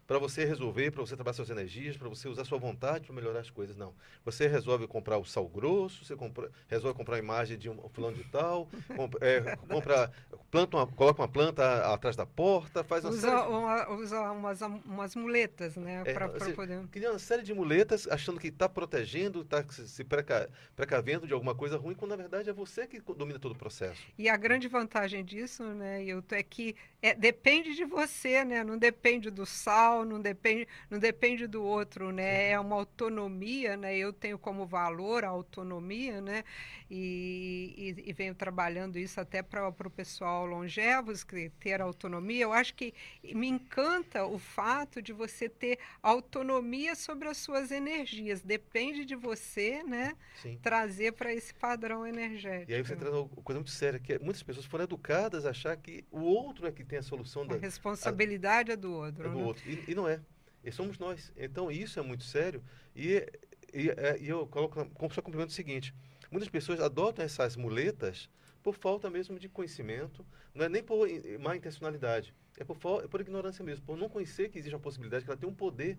[0.08, 3.40] para você resolver, para você trabalhar suas energias, para você usar sua vontade para melhorar
[3.40, 3.76] as coisas.
[3.76, 3.92] Não.
[4.24, 8.16] Você resolve comprar o sal grosso, você compra, resolve comprar a imagem de um fulano
[8.16, 10.10] de tal, compra, é, compra
[10.50, 13.48] planta uma, coloca uma planta atrás da porta, faz uma usa, série...
[13.48, 16.02] uma, usa umas, umas muletas, né?
[16.06, 16.86] É, para poder...
[16.88, 21.54] Cria uma série de muletas achando que está protegendo, está se preca, precavendo de alguma
[21.54, 24.00] coisa ruim, quando na verdade é você que domina todo o processo.
[24.16, 28.64] E a grande vantagem disso, né, Hilton, é que é, depende de você, né?
[28.64, 32.50] Não depende do sal, não depende, não depende do outro, né?
[32.50, 33.96] É uma autonomia, né?
[33.96, 36.42] Eu tenho como valor a autonomia, né?
[36.90, 42.42] E, e, e venho trabalhando isso até para o pessoal longevos, que ter autonomia.
[42.42, 48.42] Eu acho que me encanta o fato de você ter autonomia sobre as suas energias.
[48.42, 50.16] Depende de você, né?
[50.42, 50.58] Sim.
[50.60, 52.72] Trazer para esse padrão energético.
[52.72, 55.50] E aí você traz uma coisa muito séria, que é, muitas pessoas foram educadas a
[55.50, 57.54] achar que o outro é que tem a solução da.
[57.54, 59.26] A responsabilidade a, é do outro.
[59.26, 59.44] É do né?
[59.44, 59.70] outro.
[59.70, 60.20] E, e, não é.
[60.64, 61.32] E somos nós.
[61.36, 62.62] Então isso é muito sério.
[62.96, 63.24] E,
[63.72, 65.94] e, é, e eu coloco só complemento o seguinte:
[66.30, 68.28] muitas pessoas adotam essas muletas
[68.62, 71.08] por falta mesmo de conhecimento, não é nem por
[71.40, 75.24] má intencionalidade, é por, é por ignorância mesmo, por não conhecer que existe uma possibilidade,
[75.24, 75.96] que ela tem um poder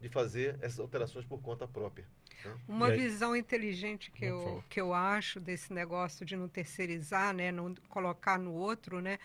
[0.00, 2.06] de fazer essas alterações por conta própria.
[2.44, 2.56] Né?
[2.68, 7.74] Uma visão inteligente que eu, que eu acho desse negócio de não terceirizar, né, não
[7.88, 9.18] colocar no outro, né,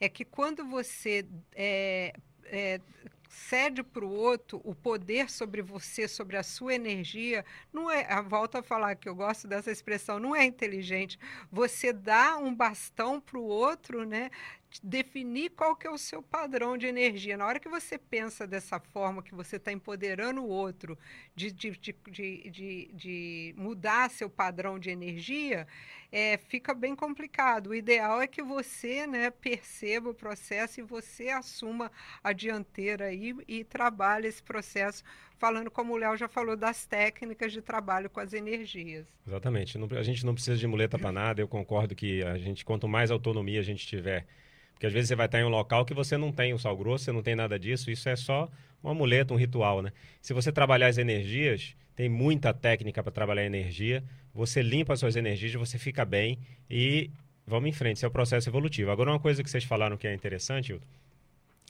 [0.00, 2.80] é que quando você é, é,
[3.32, 8.20] cede para o outro o poder sobre você, sobre a sua energia, não é, a
[8.20, 11.18] volta a falar que eu gosto dessa expressão, não é inteligente.
[11.50, 14.30] Você dá um bastão para o outro, né?
[14.82, 17.36] definir qual que é o seu padrão de energia.
[17.36, 20.96] Na hora que você pensa dessa forma, que você está empoderando o outro
[21.34, 25.66] de, de, de, de, de mudar seu padrão de energia,
[26.10, 27.68] é, fica bem complicado.
[27.68, 31.90] O ideal é que você né, perceba o processo e você assuma
[32.22, 35.02] a dianteira aí e trabalhe esse processo,
[35.38, 39.06] falando como o Léo já falou das técnicas de trabalho com as energias.
[39.26, 39.78] Exatamente.
[39.96, 41.40] a gente não precisa de muleta para nada.
[41.40, 44.26] Eu concordo que a gente, quanto mais autonomia a gente tiver,
[44.72, 46.76] porque às vezes você vai estar em um local que você não tem o sal
[46.76, 48.50] grosso, você não tem nada disso, isso é só
[48.82, 49.92] um amuleto, um ritual, né?
[50.20, 54.02] Se você trabalhar as energias, tem muita técnica para trabalhar a energia.
[54.34, 57.10] Você limpa as suas energias, você fica bem e
[57.46, 57.98] vamos em frente.
[57.98, 58.90] Esse é o processo evolutivo.
[58.90, 60.78] Agora, uma coisa que vocês falaram que é interessante,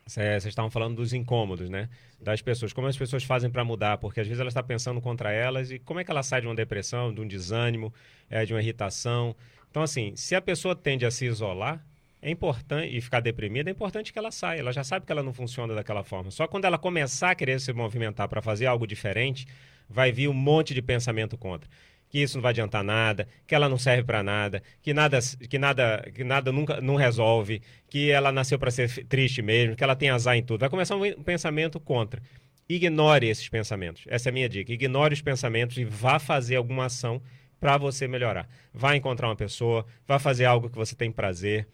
[0.07, 1.89] vocês estavam falando dos incômodos, né?
[2.21, 2.73] Das pessoas.
[2.73, 3.99] Como as pessoas fazem para mudar?
[3.99, 6.47] Porque às vezes ela está pensando contra elas e como é que ela sai de
[6.47, 7.93] uma depressão, de um desânimo,
[8.29, 9.35] é, de uma irritação.
[9.71, 11.85] Então, assim, se a pessoa tende a se isolar,
[12.21, 14.61] é importante e ficar deprimida, é importante que ela saia.
[14.61, 16.31] Ela já sabe que ela não funciona daquela forma.
[16.31, 19.47] Só quando ela começar a querer se movimentar para fazer algo diferente,
[19.89, 21.69] vai vir um monte de pensamento contra.
[22.13, 25.59] Que isso não vai adiantar nada, que ela não serve para nada, que nada, que
[25.59, 29.97] nada, que nada nunca não resolve, que ela nasceu para ser triste mesmo, que ela
[29.97, 30.61] tem azar em tudo.
[30.61, 32.23] Vai começar um pensamento contra.
[32.69, 34.05] Ignore esses pensamentos.
[34.09, 34.71] Essa é a minha dica.
[34.71, 37.23] Ignore os pensamentos e vá fazer alguma ação
[37.59, 38.47] para você melhorar.
[38.75, 41.67] Vá encontrar uma pessoa, vá fazer algo que você tem prazer,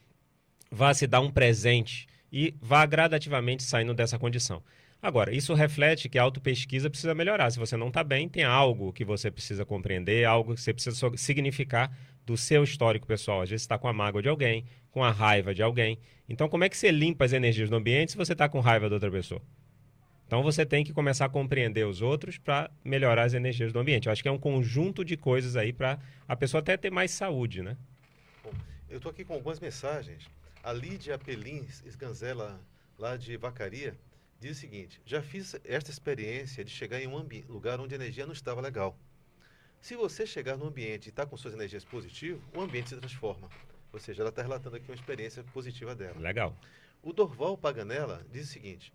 [0.71, 4.63] vá se dar um presente e vá gradativamente saindo dessa condição.
[5.01, 7.51] Agora, isso reflete que a autopesquisa precisa melhorar.
[7.51, 11.17] Se você não está bem, tem algo que você precisa compreender, algo que você precisa
[11.17, 13.43] significar do seu histórico pessoal.
[13.43, 15.99] Às vezes está com a mágoa de alguém, com a raiva de alguém.
[16.29, 18.89] Então, como é que você limpa as energias do ambiente se você está com raiva
[18.89, 19.41] de outra pessoa?
[20.27, 24.07] Então, você tem que começar a compreender os outros para melhorar as energias do ambiente.
[24.07, 27.13] Eu acho que é um conjunto de coisas aí para a pessoa até ter mais
[27.13, 27.77] saúde, né?
[28.43, 28.51] Bom,
[28.91, 30.29] eu estou aqui com algumas mensagens.
[30.63, 32.61] A Lídia Pelins Esganzela,
[32.99, 33.97] lá de Vacaria,
[34.39, 38.27] diz o seguinte: já fiz esta experiência de chegar em um lugar onde a energia
[38.27, 38.99] não estava legal.
[39.81, 43.49] Se você chegar no ambiente e está com suas energias positivas, o ambiente se transforma.
[43.93, 46.19] Ou seja, ela está relatando aqui uma experiência positiva dela.
[46.19, 46.57] Legal.
[47.03, 48.93] O Dorval Paganella diz o seguinte: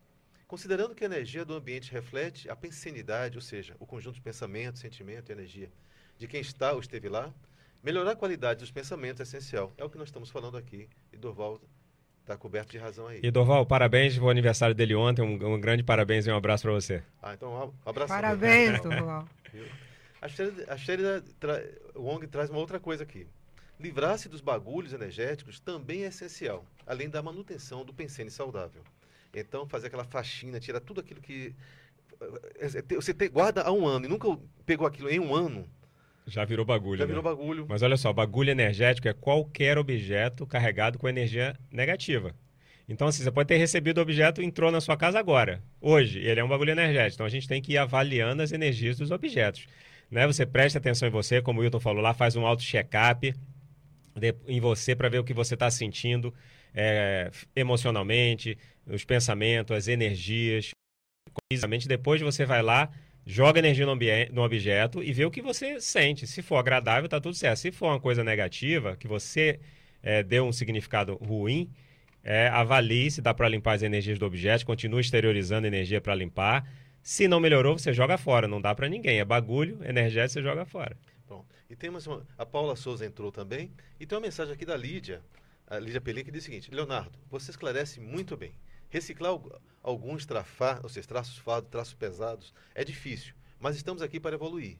[0.48, 4.80] considerando que a energia do ambiente reflete a pensenidade, ou seja, o conjunto de pensamento,
[4.80, 5.72] sentimento e energia
[6.18, 7.34] de quem está ou esteve lá,
[7.82, 9.74] melhorar a qualidade dos pensamentos é essencial.
[9.78, 10.88] É o que nós estamos falando aqui.
[11.12, 11.62] E Dorval
[12.24, 13.20] Está coberto de razão aí.
[13.22, 15.22] E Dorval, parabéns o aniversário dele ontem.
[15.22, 17.04] Um, um grande parabéns e um abraço para você.
[17.22, 18.14] Ah, então um abraço.
[18.14, 19.28] Parabéns, Dorval.
[20.22, 21.62] a Sherida, tra...
[21.94, 23.28] Wong traz uma outra coisa aqui.
[23.78, 28.84] Livrar-se dos bagulhos energéticos também é essencial, além da manutenção do pensene saudável.
[29.34, 31.54] Então, fazer aquela faxina, tirar tudo aquilo que
[32.22, 34.30] eh, eh, você guarda há um ano e nunca
[34.66, 35.68] pegou aquilo em um ano,
[36.26, 37.00] já virou bagulho.
[37.00, 37.30] Já virou né?
[37.30, 37.66] bagulho.
[37.68, 42.36] Mas olha só, bagulho energético é qualquer objeto carregado com energia negativa.
[42.88, 46.20] Então, assim, você pode ter recebido o objeto e entrou na sua casa agora, hoje.
[46.20, 47.16] Ele é um bagulho energético.
[47.16, 49.68] Então, a gente tem que ir avaliando as energias dos objetos.
[50.12, 50.28] Né?
[50.28, 53.34] Você presta atenção em você, como o Wilton falou lá, faz um auto-check-up
[54.48, 56.34] em você para ver o que você está sentindo
[56.74, 60.72] é, emocionalmente, os pensamentos, as energias.
[61.50, 62.92] Precisamente depois você vai lá,
[63.26, 66.28] joga energia no, no, objeto e vê o que você sente.
[66.28, 67.58] Se for agradável, tá tudo certo.
[67.58, 69.60] Se for uma coisa negativa, que você
[70.02, 71.70] é, deu um significado ruim,
[72.24, 76.68] é, avalie se dá para limpar as energias do objeto, continue exteriorizando energia para limpar.
[77.02, 78.48] Se não melhorou, você joga fora.
[78.48, 79.20] Não dá para ninguém.
[79.20, 80.96] É bagulho, energético, você joga fora.
[81.28, 84.78] Bom, e temos uma, a Paula Souza entrou também e tem uma mensagem aqui da
[84.78, 85.22] Lídia,
[85.68, 88.54] a Lídia Pelim, que diz o seguinte: Leonardo, você esclarece muito bem.
[88.94, 89.36] Reciclar
[89.82, 94.78] alguns trafar, ou seja, traços fados, traços pesados, é difícil, mas estamos aqui para evoluir.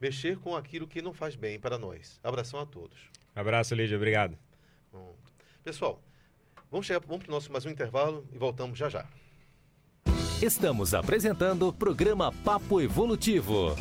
[0.00, 2.18] Mexer com aquilo que não faz bem para nós.
[2.24, 2.98] Abração a todos.
[3.32, 3.96] Abraço, Lídia.
[3.96, 4.36] Obrigado.
[4.90, 5.14] Bom,
[5.62, 6.02] pessoal,
[6.68, 9.06] vamos, chegar, vamos para o nosso mais um intervalo e voltamos já já.
[10.42, 13.76] Estamos apresentando o programa Papo Evolutivo.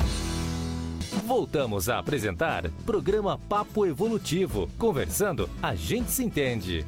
[1.25, 4.69] Voltamos a apresentar programa Papo Evolutivo.
[4.77, 6.85] Conversando, a gente se entende.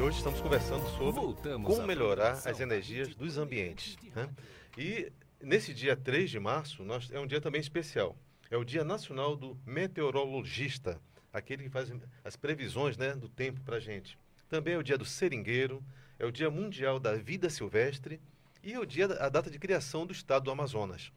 [0.00, 3.98] E hoje estamos conversando sobre Voltamos como melhorar as energias dos ambientes.
[4.16, 4.30] Né?
[4.78, 8.16] E nesse dia 3 de março, nós, é um dia também especial.
[8.50, 10.98] É o Dia Nacional do Meteorologista,
[11.30, 11.92] aquele que faz
[12.24, 14.18] as previsões né, do tempo para a gente.
[14.48, 15.84] Também é o dia do seringueiro,
[16.18, 18.18] é o Dia Mundial da Vida Silvestre
[18.64, 21.12] e é o dia a data de criação do estado do Amazonas.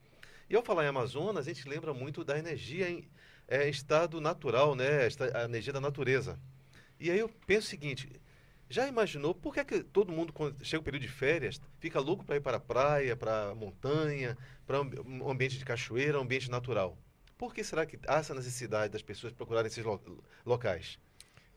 [0.50, 3.08] E ao falar em Amazonas, a gente lembra muito da energia em
[3.48, 5.08] é, estado natural, né?
[5.34, 6.38] a energia da natureza.
[7.00, 8.22] E aí eu penso o seguinte,
[8.74, 12.00] já imaginou por que, é que todo mundo, quando chega o período de férias, fica
[12.00, 16.24] louco para ir para a praia, para a montanha, para um ambiente de cachoeira, um
[16.24, 16.98] ambiente natural?
[17.38, 20.02] Por que será que há essa necessidade das pessoas procurarem esses lo
[20.44, 20.98] locais?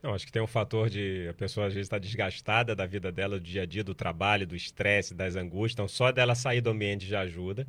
[0.03, 3.11] Não, acho que tem um fator de a pessoa às vezes está desgastada da vida
[3.11, 5.73] dela, do dia a dia, do trabalho, do estresse, das angústias.
[5.73, 7.67] Então, só dela sair do ambiente já ajuda.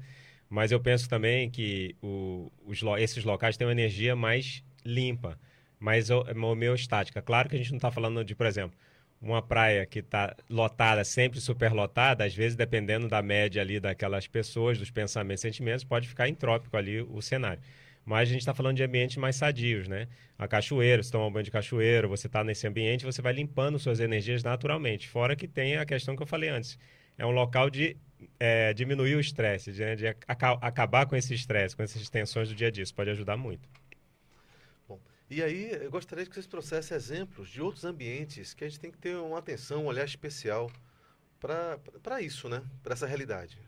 [0.49, 5.39] Mas eu penso também que o, os, esses locais têm uma energia mais limpa,
[5.79, 7.21] mais homeostática.
[7.21, 8.77] Claro que a gente não está falando de, por exemplo,
[9.21, 14.27] uma praia que está lotada, sempre super lotada, às vezes, dependendo da média ali daquelas
[14.27, 17.61] pessoas, dos pensamentos sentimentos, pode ficar entrópico ali o cenário
[18.07, 20.07] mas a gente está falando de ambientes mais sadios, né?
[20.39, 23.99] A cachoeira, você toma banho de cachoeira, você está nesse ambiente, você vai limpando suas
[23.99, 25.09] energias naturalmente.
[25.09, 26.79] Fora que tem a questão que eu falei antes.
[27.17, 27.97] É um local de
[28.39, 32.55] é, diminuir o estresse, de, de aca acabar com esse estresse, com essas tensões do
[32.55, 32.81] dia a dia.
[32.81, 33.67] Isso pode ajudar muito.
[35.29, 38.91] E aí eu gostaria que vocês trouxessem exemplos de outros ambientes que a gente tem
[38.91, 40.71] que ter uma atenção, um olhar especial
[41.39, 42.63] para isso, né?
[42.81, 43.59] Para essa realidade.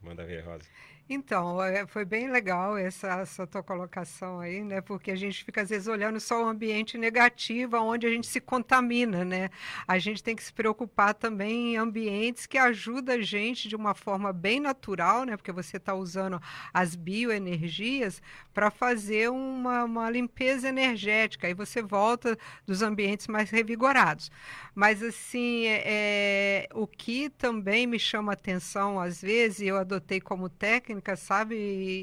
[0.00, 0.64] Manda ver, Rosa.
[1.08, 4.80] Então, é, foi bem legal essa, essa tua colocação aí, né?
[4.80, 8.40] Porque a gente fica às vezes olhando só o ambiente negativo, onde a gente se
[8.40, 9.48] contamina, né?
[9.86, 13.94] A gente tem que se preocupar também em ambientes que ajudam a gente de uma
[13.94, 15.36] forma bem natural, né?
[15.36, 16.42] Porque você está usando
[16.74, 18.20] as bioenergias
[18.52, 21.46] para fazer uma, uma limpeza energética.
[21.46, 24.28] Aí você volta dos ambientes mais revigorados.
[24.74, 30.20] Mas, assim, é, é o que também me chama atenção, às vezes, e eu adotei
[30.20, 31.56] como técnica, técnica, sabe,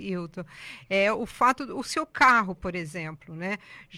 [0.08, 0.43] Hilton?
[0.89, 3.58] É o fato, o seu carro, por exemplo, né?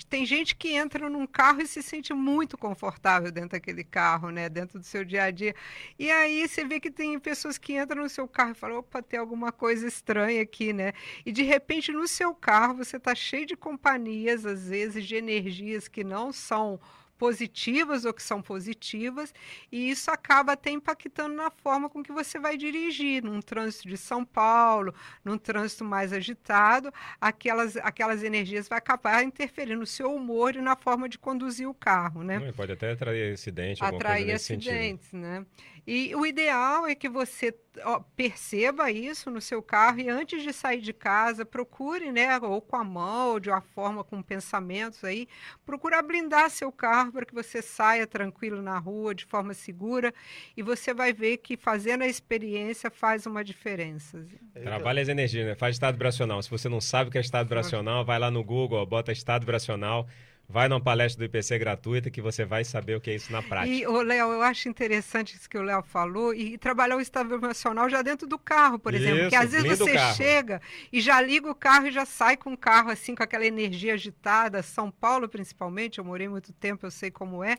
[0.10, 4.50] Tem gente que entra num carro e se sente muito confortável dentro daquele carro, né?
[4.50, 5.56] Dentro do seu dia a dia.
[6.00, 9.02] E aí você vê que tem pessoas que entram no seu carro e falam, opa,
[9.02, 10.94] tem alguma coisa estranha aqui, né?
[11.26, 15.88] E de repente no seu carro você está cheio de companhias, às vezes, de energias
[15.88, 16.80] que não são
[17.18, 19.34] positivas ou que são positivas,
[19.72, 23.98] e isso acaba até impactando na forma com que você vai dirigir, num trânsito de
[23.98, 30.56] São Paulo, num trânsito mais agitado, aquelas, aquelas energias vai acabar interferindo no seu humor
[30.56, 32.40] e na forma de conduzir o carro, né?
[32.52, 35.22] pode até atrair acidente, atrair acidentes, sentido.
[35.22, 35.46] né?
[35.88, 40.52] E o ideal é que você ó, perceba isso no seu carro e antes de
[40.52, 45.04] sair de casa, procure, né, ou com a mão, ou de uma forma com pensamentos
[45.04, 45.28] aí,
[45.64, 50.14] procura blindar seu carro para que você saia tranquilo na rua, de forma segura,
[50.56, 54.26] e você vai ver que fazendo a experiência faz uma diferença.
[54.54, 55.56] Trabalha as energias, né?
[55.56, 56.42] Faz estado vibracional.
[56.42, 59.42] Se você não sabe o que é estado vibracional, vai lá no Google, bota estado
[59.42, 60.08] vibracional
[60.48, 63.42] Vai numa palestra do IPC gratuita que você vai saber o que é isso na
[63.42, 63.76] prática.
[63.76, 67.34] E, o Léo, eu acho interessante isso que o Léo falou, e trabalhar o estado
[67.34, 69.16] emocional já dentro do carro, por exemplo.
[69.16, 70.62] Isso, porque às vezes você chega
[70.94, 73.96] e já liga o carro e já sai com o carro assim, com aquela energia
[73.96, 77.58] agitada, São Paulo principalmente, eu morei muito tempo, eu sei como é.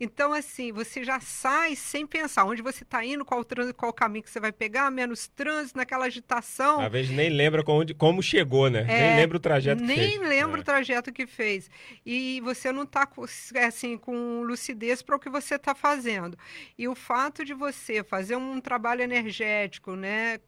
[0.00, 4.24] Então, assim, você já sai sem pensar onde você está indo, qual, trânsito, qual caminho
[4.24, 6.80] que você vai pegar, menos trânsito, naquela agitação.
[6.80, 8.86] Às vezes nem lembra como, como chegou, né?
[8.88, 10.18] É, nem lembra o trajeto que nem fez.
[10.18, 10.60] Nem lembra é.
[10.60, 11.70] o trajeto que fez.
[12.04, 13.08] E e você não está
[13.66, 16.38] assim, com lucidez para o que você está fazendo.
[16.78, 20.38] E o fato de você fazer um trabalho energético, né?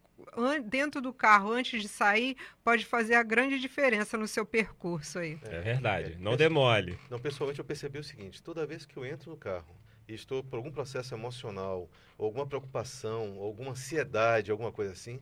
[0.65, 5.39] dentro do carro antes de sair pode fazer a grande diferença no seu percurso aí.
[5.43, 6.99] É verdade, não demole.
[7.11, 9.75] Não, pessoalmente eu percebi o seguinte, toda vez que eu entro no carro,
[10.07, 15.21] e estou por algum processo emocional, ou alguma preocupação, ou alguma ansiedade, alguma coisa assim,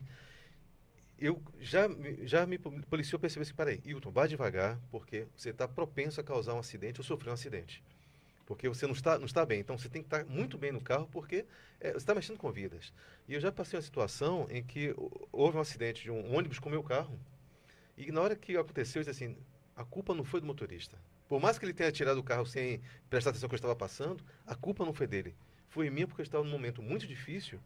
[1.25, 1.87] eu já,
[2.23, 6.53] já me policiou perceber assim, peraí, Hilton, vá devagar, porque você está propenso a causar
[6.53, 7.83] um acidente ou sofrer um acidente.
[8.45, 9.61] Porque você não está, não está bem.
[9.61, 11.45] Então, você tem que estar muito bem no carro, porque
[11.79, 12.93] é, você está mexendo com vidas.
[13.27, 14.93] E eu já passei uma situação em que
[15.31, 17.17] houve um acidente de um ônibus com o meu carro,
[17.97, 19.37] e na hora que aconteceu, eu disse assim,
[19.75, 20.97] a culpa não foi do motorista.
[21.29, 24.23] Por mais que ele tenha tirado o carro sem prestar atenção que eu estava passando,
[24.45, 25.35] a culpa não foi dele.
[25.69, 27.59] Foi minha porque eu estava num momento muito difícil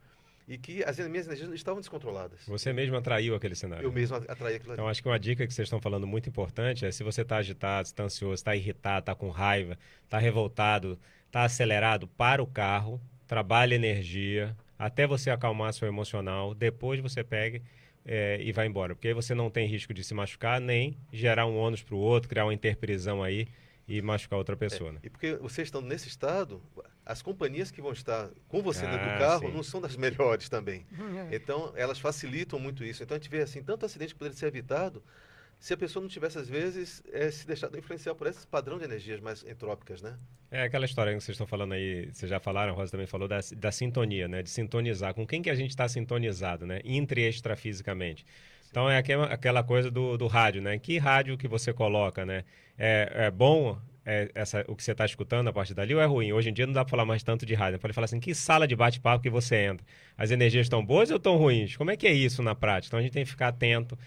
[0.47, 2.39] e que as minhas energias estavam descontroladas.
[2.47, 3.83] Você mesmo atraiu aquele cenário.
[3.83, 6.85] Eu mesmo atraí aquilo Então, acho que uma dica que vocês estão falando muito importante
[6.85, 11.43] é se você está agitado, está ansioso, está irritado, está com raiva, está revoltado, está
[11.43, 17.61] acelerado, para o carro, trabalhe energia, até você acalmar seu emocional, depois você pegue
[18.05, 18.95] é, e vai embora.
[18.95, 21.99] Porque aí você não tem risco de se machucar, nem gerar um ônus para o
[21.99, 23.49] outro, criar uma interprisão aí
[23.85, 24.91] e machucar outra pessoa.
[24.91, 24.99] É, né?
[25.03, 26.61] E porque vocês estão nesse estado,
[27.07, 29.53] as companhias que vão estar com você ah, dentro do carro sim.
[29.53, 30.85] não são das melhores também.
[31.31, 31.35] É.
[31.35, 33.01] Então, elas facilitam muito isso.
[33.01, 35.01] Então, a gente vê assim, tanto acidente que poderia ser evitado
[35.59, 38.83] se a pessoa não tivesse, às vezes, é, se deixado influenciar por esse padrão de
[38.83, 40.15] energias mais entrópicas, né?
[40.51, 43.27] É aquela história que vocês estão falando aí, vocês já falaram, a Rosa também falou,
[43.27, 44.43] da, da sintonia, né?
[44.43, 45.13] De sintonizar.
[45.13, 46.81] Com quem que a gente está sintonizado, né?
[46.83, 48.25] Intra e extrafisicamente.
[48.69, 50.77] Então, é aquela, aquela coisa do, do rádio, né?
[50.77, 52.43] Que rádio que você coloca, né?
[52.77, 56.05] É, é bom é, essa, o que você está escutando a partir dali ou é
[56.05, 56.31] ruim?
[56.31, 57.77] Hoje em dia não dá para falar mais tanto de rádio.
[57.77, 59.85] Pode falar assim, que sala de bate-papo que você entra?
[60.17, 61.75] As energias estão boas ou estão ruins?
[61.75, 62.87] Como é que é isso na prática?
[62.87, 63.99] Então a gente tem que ficar atento.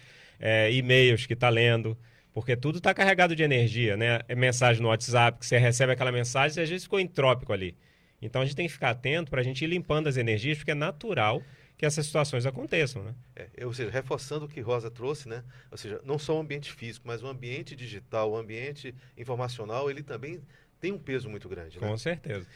[0.42, 1.98] É, e-mails que está lendo,
[2.32, 4.20] porque tudo está carregado de energia, né?
[4.26, 7.76] É mensagem no WhatsApp, que você recebe aquela mensagem e às vezes ficou entrópico ali.
[8.22, 10.70] Então a gente tem que ficar atento para a gente ir limpando as energias, porque
[10.70, 11.42] é natural
[11.80, 13.14] que essas situações aconteçam, né?
[13.34, 15.42] É, ou seja, reforçando o que Rosa trouxe, né?
[15.70, 20.02] Ou seja, não só o ambiente físico, mas o ambiente digital, o ambiente informacional, ele
[20.02, 20.42] também
[20.78, 21.88] tem um peso muito grande, né?
[21.88, 22.46] Com certeza.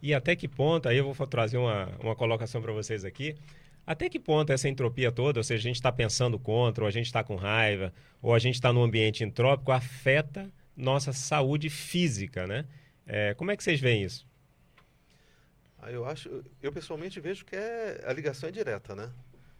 [0.00, 3.36] E até que ponto, aí eu vou trazer uma, uma colocação para vocês aqui,
[3.86, 6.90] até que ponto essa entropia toda, ou seja, a gente está pensando contra, ou a
[6.90, 12.46] gente está com raiva, ou a gente está num ambiente entrópico, afeta nossa saúde física,
[12.46, 12.64] né?
[13.06, 14.26] É, como é que vocês veem isso?
[15.90, 19.10] Eu acho, eu pessoalmente vejo que é, a ligação é direta, né?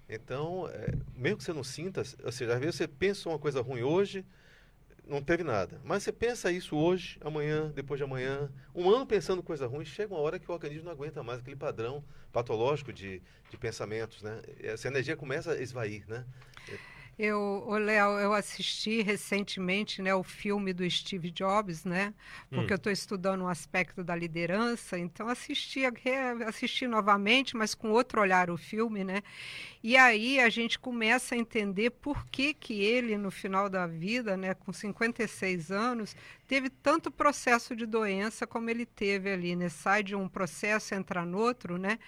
[0.09, 3.61] Então, é, mesmo que você não sinta, ou seja, às vezes você pensa uma coisa
[3.63, 4.25] ruim hoje,
[5.07, 5.81] não teve nada.
[5.85, 10.15] Mas você pensa isso hoje, amanhã, depois de amanhã, um ano pensando coisa ruim, chega
[10.15, 14.41] uma hora que o organismo não aguenta mais aquele padrão patológico de, de pensamentos, né?
[14.61, 16.25] Essa energia começa a esvair, né?
[17.19, 22.13] Eu, Léo, eu assisti recentemente né, o filme do Steve Jobs, né?
[22.51, 22.75] Porque hum.
[22.75, 25.83] eu estou estudando um aspecto da liderança, então assisti,
[26.47, 29.23] assisti novamente, mas com outro olhar o filme, né?
[29.87, 34.35] E aí a gente começa a entender por que, que ele, no final da vida,
[34.35, 36.17] né, com 56 anos,
[36.47, 39.69] teve tanto processo de doença como ele teve ali, né?
[39.69, 41.99] Sai de um processo, entra no outro, né?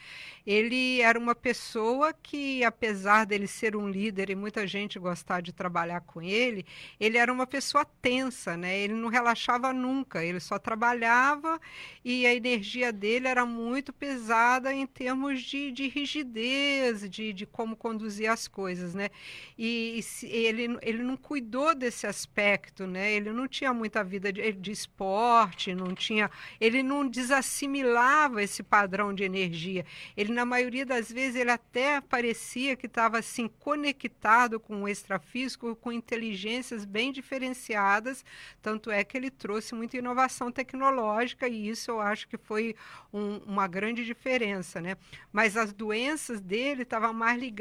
[0.47, 5.53] Ele era uma pessoa que, apesar dele ser um líder e muita gente gostar de
[5.53, 6.65] trabalhar com ele,
[7.01, 8.79] ele era uma pessoa tensa, né?
[8.79, 11.61] Ele não relaxava nunca, ele só trabalhava
[12.05, 17.77] e a energia dele era muito pesada em termos de, de rigidez, de, de como
[17.77, 19.11] conduzir as coisas, né?
[19.59, 23.13] E, e ele, ele não cuidou desse aspecto, né?
[23.13, 29.13] Ele não tinha muita vida de, de esporte, não tinha, ele não desassimilava esse padrão
[29.13, 29.85] de energia.
[30.17, 35.75] Ele na maioria das vezes ele até parecia que estava assim conectado com o extrafísico,
[35.75, 38.25] com inteligências bem diferenciadas,
[38.63, 42.77] tanto é que ele trouxe muita inovação tecnológica e isso eu acho que foi
[43.13, 44.97] um, uma grande diferença, né?
[45.33, 47.56] Mas as doenças dele estavam mais ligadas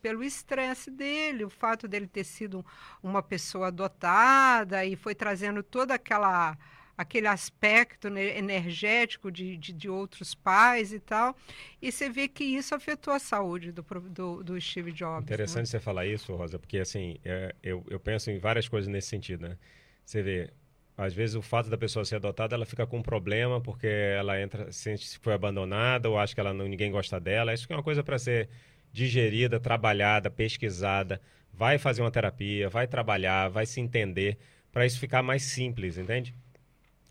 [0.00, 2.64] pelo estresse dele, o fato dele ter sido
[3.02, 6.56] uma pessoa dotada e foi trazendo toda aquela
[6.96, 11.36] aquele aspecto né, energético de, de, de, outros pais e tal.
[11.80, 15.24] E você vê que isso afetou a saúde do, do, do Steve Jobs.
[15.24, 15.66] Interessante né?
[15.66, 19.48] você falar isso, Rosa, porque assim, é, eu, eu penso em várias coisas nesse sentido,
[19.48, 19.58] né?
[20.04, 20.50] Você vê,
[20.96, 24.40] às vezes o fato da pessoa ser adotada, ela fica com um problema porque ela
[24.40, 27.52] entra, sente que foi abandonada ou acha que ela não, ninguém gosta dela.
[27.52, 28.48] Isso é uma coisa para ser
[28.96, 31.20] digerida, trabalhada, pesquisada,
[31.52, 34.38] vai fazer uma terapia, vai trabalhar, vai se entender,
[34.72, 36.34] para isso ficar mais simples, entende?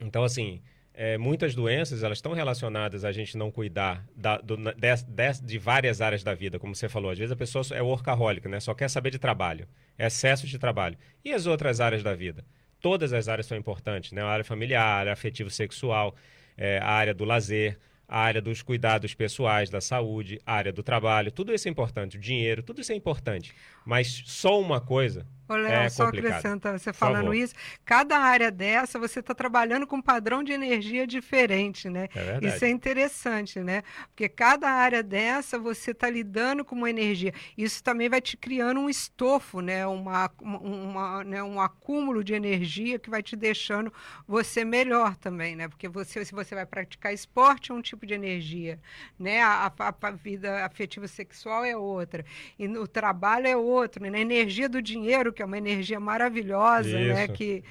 [0.02, 0.64] Então, assim,
[0.96, 5.58] é, muitas doenças elas estão relacionadas a gente não cuidar da, do, de, de, de,
[5.60, 7.12] várias áreas da vida, como você falou.
[7.12, 8.60] Às vezes a pessoa é workaholic, né?
[8.60, 10.98] só quer saber de trabalho, é excesso de trabalho.
[11.24, 12.44] E as outras áreas da vida?
[12.82, 14.24] Todas as áreas são importantes, né?
[14.24, 16.16] A área familiar, a área afetivo-sexual,
[16.58, 17.78] é, a área do lazer,
[18.08, 22.18] a área dos cuidados pessoais, da saúde, a área do trabalho, tudo isso é importante,
[22.18, 23.54] o dinheiro, tudo isso é importante.
[23.86, 28.98] Mas só uma coisa Ô, Léo, é só acrescentando, você falando isso, cada área dessa
[28.98, 32.10] você está trabalhando com um padrão de energia diferente, né?
[32.16, 32.48] É.
[32.48, 33.84] Isso é interessante, né?
[34.08, 37.32] Porque cada área dessa você está lidando com uma energia.
[37.56, 39.86] Isso também vai te criando um estofo, né?
[39.86, 41.44] Uma, uma, né?
[41.44, 43.94] um acúmulo de energia que vai te deixando
[44.28, 45.68] você melhor também, né?
[45.68, 48.80] Porque você, se você vai praticar esporte, é um tipo de energia,
[49.20, 49.44] né?
[49.44, 52.26] A, a, a vida afetiva sexual é outra.
[52.58, 54.18] E no trabalho é outro, né?
[54.18, 57.14] A energia do dinheiro que é uma energia maravilhosa, né, Isso.
[57.14, 57.28] né?
[57.28, 57.64] Que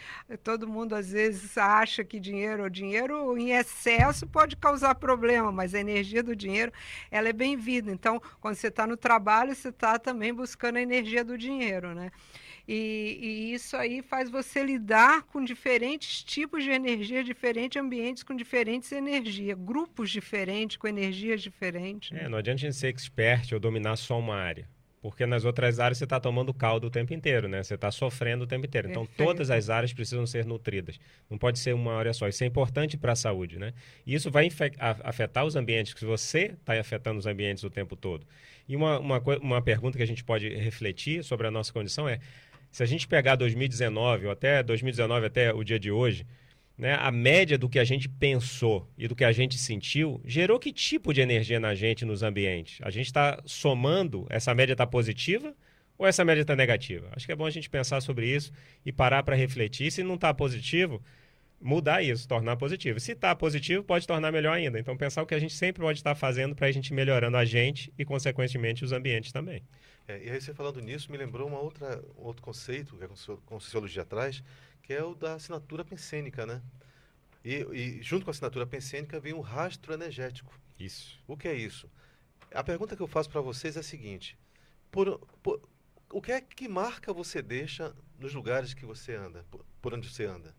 [0.43, 5.81] todo mundo às vezes acha que dinheiro, dinheiro em excesso pode causar problema, mas a
[5.81, 6.73] energia do dinheiro
[7.11, 7.91] ela é bem-vinda.
[7.91, 12.11] Então, quando você está no trabalho, você está também buscando a energia do dinheiro, né?
[12.67, 18.35] E, e, isso aí faz você lidar com diferentes tipos de energia, diferentes ambientes com
[18.35, 22.17] diferentes energias, grupos diferentes, com energias diferentes.
[22.17, 24.67] É, não adianta a gente ser expert ou dominar só uma área.
[25.05, 27.63] Porque nas outras áreas você está tomando caldo o tempo inteiro, né?
[27.63, 28.89] Você está sofrendo o tempo inteiro.
[28.89, 29.29] Então, Perfeito.
[29.29, 30.99] todas as áreas precisam ser nutridas.
[31.29, 32.27] Não pode ser uma área só.
[32.27, 33.75] Isso é importante para a saúde, né?
[34.07, 34.49] E isso vai
[35.03, 38.27] afetar os ambientes, que você está afetando os ambientes o tempo todo.
[38.67, 42.19] E uma, uma, uma pergunta que a gente pode refletir sobre a nossa condição é,
[42.73, 46.27] se a gente pegar 2019, ou até 2019 até o dia de hoje,
[46.77, 50.59] né, a média do que a gente pensou e do que a gente sentiu gerou
[50.59, 52.79] que tipo de energia na gente, nos ambientes?
[52.83, 55.55] A gente está somando, essa média está positiva
[55.97, 57.09] ou essa média está negativa?
[57.13, 58.53] Acho que é bom a gente pensar sobre isso
[58.85, 59.91] e parar para refletir.
[59.91, 61.01] Se não está positivo,
[61.61, 63.01] mudar isso, tornar positivo.
[63.01, 64.79] Se está positivo, pode tornar melhor ainda.
[64.79, 67.45] Então, pensar o que a gente sempre pode estar fazendo para a gente melhorando a
[67.45, 69.63] gente e, consequentemente, os ambientes também.
[70.07, 73.09] É, e aí, você falando nisso, me lembrou uma outra, outro conceito que a
[73.47, 74.43] Conscienciologia atrás,
[74.85, 76.63] que é o da assinatura pensênica, né?
[77.43, 80.59] E, e, junto com a assinatura pensênica vem um rastro energético.
[80.79, 81.19] Isso.
[81.27, 81.91] O que é isso?
[82.53, 84.39] A pergunta que eu faço para vocês é a seguinte:
[84.91, 85.61] por, por,
[86.13, 90.09] o que é que marca você deixa nos lugares que você anda, por, por onde
[90.09, 90.55] você anda?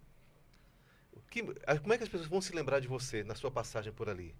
[1.30, 1.44] Que,
[1.82, 4.36] como é que as pessoas vão se lembrar de você na sua passagem por ali?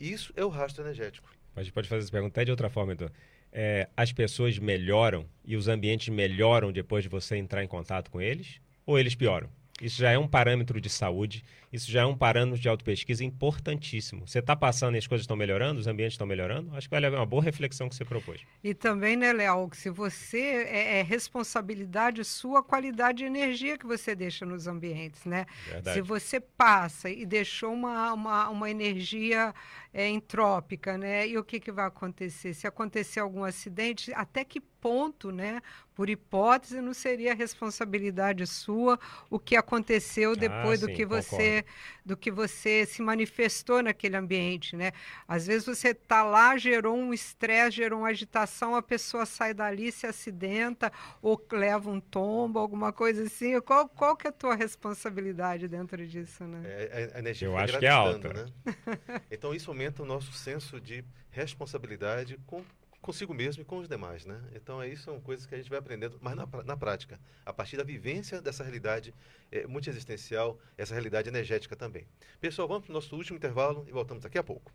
[0.00, 1.30] Isso é o rastro energético.
[1.54, 3.10] A gente pode fazer essa pergunta até de outra forma, então.
[3.52, 8.20] É, as pessoas melhoram e os ambientes melhoram depois de você entrar em contato com
[8.20, 8.60] eles?
[8.86, 9.48] Ou eles pioram?
[9.82, 14.28] Isso já é um parâmetro de saúde, isso já é um parâmetro de autopesquisa importantíssimo.
[14.28, 16.72] Você está passando e as coisas estão melhorando, os ambientes estão melhorando?
[16.76, 18.42] Acho que vale uma boa reflexão que você propôs.
[18.62, 23.84] E também, né, Léo, se você é, é, responsabilidade sua a qualidade de energia que
[23.84, 25.46] você deixa nos ambientes, né?
[25.66, 25.96] Verdade.
[25.96, 29.52] Se você passa e deixou uma, uma, uma energia
[29.92, 31.26] é, entrópica, né?
[31.26, 32.54] E o que, que vai acontecer?
[32.54, 35.62] Se acontecer algum acidente, até que ponto, né?
[35.94, 38.98] Por hipótese, não seria responsabilidade sua
[39.30, 41.64] o que aconteceu depois ah, do que você
[42.04, 44.90] do que você se manifestou naquele ambiente, né?
[45.28, 49.92] Às vezes você está lá, gerou um estresse, gerou uma agitação, a pessoa sai dali,
[49.92, 53.60] se acidenta ou leva um tombo, alguma coisa assim.
[53.60, 56.60] Qual, qual que é a tua responsabilidade dentro disso, né?
[56.64, 58.32] É, a energia Eu acho que é alta.
[58.32, 58.46] Né?
[59.30, 62.64] então isso aumenta o nosso senso de responsabilidade com
[63.02, 64.40] consigo mesmo e com os demais, né?
[64.54, 67.52] Então, é isso são coisas que a gente vai aprendendo, mas na, na prática, a
[67.52, 69.12] partir da vivência dessa realidade
[69.50, 72.06] é, multiexistencial, essa realidade energética também.
[72.40, 74.72] Pessoal, vamos para o nosso último intervalo e voltamos daqui a pouco.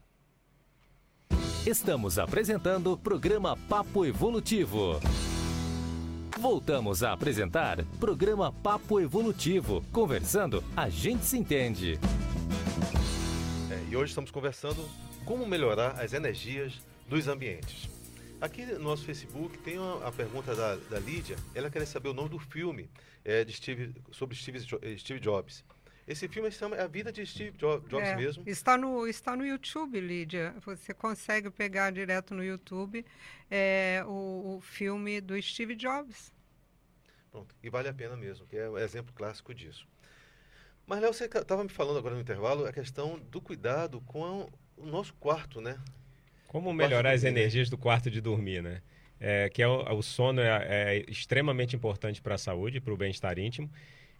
[1.66, 5.00] Estamos apresentando o programa Papo Evolutivo.
[6.40, 9.84] Voltamos a apresentar programa Papo Evolutivo.
[9.92, 12.00] Conversando, a gente se entende.
[13.72, 14.88] É, e hoje estamos conversando
[15.26, 16.74] como melhorar as energias
[17.10, 17.97] dos ambientes.
[18.40, 21.36] Aqui no nosso Facebook tem uma, a pergunta da, da Lídia.
[21.56, 22.88] Ela quer saber o nome do filme
[23.26, 24.60] é, de Steve, sobre Steve,
[25.00, 25.66] Steve Jobs.
[26.08, 28.44] Esse filme chama A Vida de Steve Jobs é, mesmo.
[28.46, 30.54] Está no, está no YouTube, Lídia.
[30.64, 33.04] Você consegue pegar direto no YouTube
[33.50, 36.32] é, o, o, filme do Steve Jobs.
[37.32, 37.56] Pronto.
[37.64, 39.88] E vale a pena mesmo, que é um exemplo clássico disso.
[40.86, 44.86] Mas, Léo, você estava me falando agora no intervalo a questão do cuidado com o
[44.86, 45.78] nosso quarto, né?
[46.58, 48.82] Como melhorar as energias do quarto de dormir, né?
[49.20, 52.98] É, que é o, o sono é, é, extremamente importante para a saúde, para o
[52.98, 53.70] bem-estar íntimo.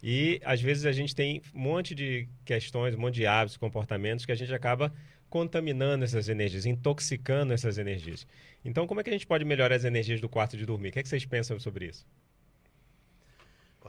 [0.00, 4.24] E às vezes a gente tem um monte de questões, um monte de hábitos, comportamentos
[4.24, 4.94] que a gente acaba
[5.28, 8.24] contaminando essas energias, intoxicando essas energias.
[8.64, 10.90] Então, como é que a gente pode melhorar as energias do quarto de dormir?
[10.90, 12.06] O que, é que vocês pensam sobre isso?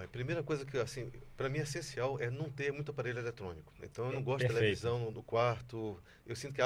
[0.05, 3.73] A primeira coisa que, assim, para mim é essencial é não ter muito aparelho eletrônico.
[3.83, 4.53] Então, eu não gosto Perfeito.
[4.53, 6.01] de televisão no quarto.
[6.25, 6.61] Eu sinto que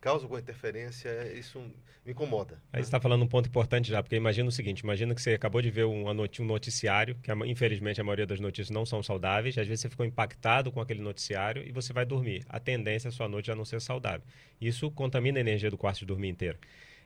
[0.00, 1.58] causa alguma interferência, isso
[2.04, 2.54] me incomoda.
[2.72, 2.82] Aí né?
[2.82, 5.62] você está falando um ponto importante já, porque imagina o seguinte: imagina que você acabou
[5.62, 9.66] de ver um, um noticiário, que infelizmente a maioria das notícias não são saudáveis, às
[9.66, 12.44] vezes você ficou impactado com aquele noticiário e você vai dormir.
[12.48, 14.26] A tendência é a sua noite já não ser saudável.
[14.60, 16.58] Isso contamina a energia do quarto de dormir inteiro.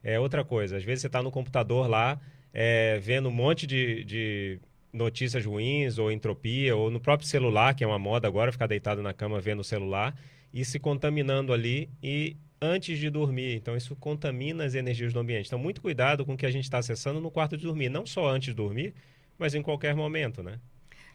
[0.03, 2.21] É outra coisa, às vezes você está no computador lá,
[2.53, 4.61] é, vendo um monte de, de
[4.93, 9.03] notícias ruins ou entropia, ou no próprio celular, que é uma moda agora, ficar deitado
[9.03, 10.15] na cama vendo o celular
[10.53, 13.55] e se contaminando ali e antes de dormir.
[13.55, 15.47] Então, isso contamina as energias do ambiente.
[15.47, 18.07] Então, muito cuidado com o que a gente está acessando no quarto de dormir, não
[18.07, 18.95] só antes de dormir,
[19.39, 20.59] mas em qualquer momento, né?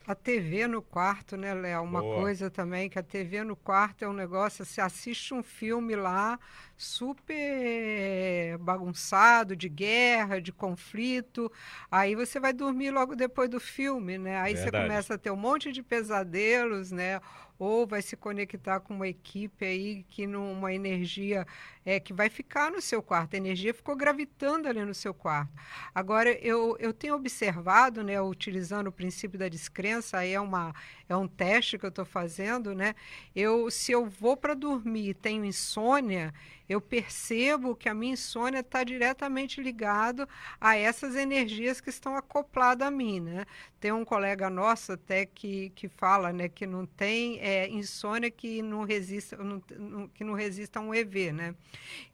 [0.05, 1.81] A TV no quarto, né, Léo?
[1.83, 2.15] Uma Boa.
[2.15, 6.37] coisa também que a TV no quarto é um negócio, você assiste um filme lá
[6.75, 11.49] super bagunçado, de guerra, de conflito,
[11.89, 14.37] aí você vai dormir logo depois do filme, né?
[14.41, 14.83] Aí você Verdade.
[14.87, 17.21] começa a ter um monte de pesadelos, né?
[17.63, 21.45] Ou vai se conectar com uma equipe aí que numa energia
[21.85, 23.33] é, que vai ficar no seu quarto.
[23.33, 25.51] A energia ficou gravitando ali no seu quarto.
[25.93, 30.73] Agora, eu, eu tenho observado, né, utilizando o princípio da descrença, aí é, uma,
[31.07, 32.95] é um teste que eu estou fazendo, né?
[33.35, 36.33] Eu, se eu vou para dormir e tenho insônia,
[36.67, 40.27] eu percebo que a minha insônia está diretamente ligado
[40.59, 43.45] a essas energias que estão acopladas a mim, né?
[43.79, 48.61] Tem um colega nosso até que, que fala, né, que não tem é, insônia que
[48.61, 51.55] não resista, não- que não resista a um EV, né?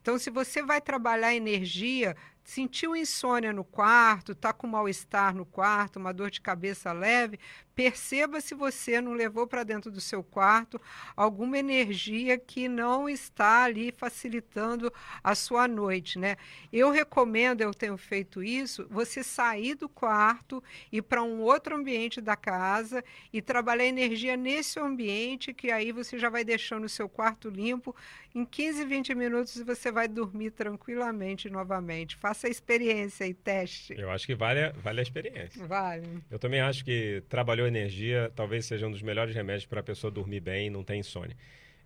[0.01, 2.15] Então, se você vai trabalhar energia,
[2.49, 7.39] sentiu insônia no quarto, tá com mal-estar no quarto, uma dor de cabeça leve,
[7.75, 10.81] perceba se você não levou para dentro do seu quarto
[11.15, 14.91] alguma energia que não está ali facilitando
[15.23, 16.37] a sua noite, né?
[16.73, 22.19] Eu recomendo, eu tenho feito isso, você sair do quarto e para um outro ambiente
[22.19, 27.07] da casa e trabalhar energia nesse ambiente que aí você já vai deixando o seu
[27.07, 27.95] quarto limpo.
[28.35, 32.15] Em 15, 20 minutos você vai dormir tranquilamente novamente.
[32.15, 33.95] Faça a experiência e teste.
[33.97, 35.65] Eu acho que vale, a- vale a experiência.
[35.65, 36.05] Vale.
[36.29, 40.11] Eu também acho que trabalhou energia talvez seja um dos melhores remédios para a pessoa
[40.11, 41.35] dormir bem e não ter insônia.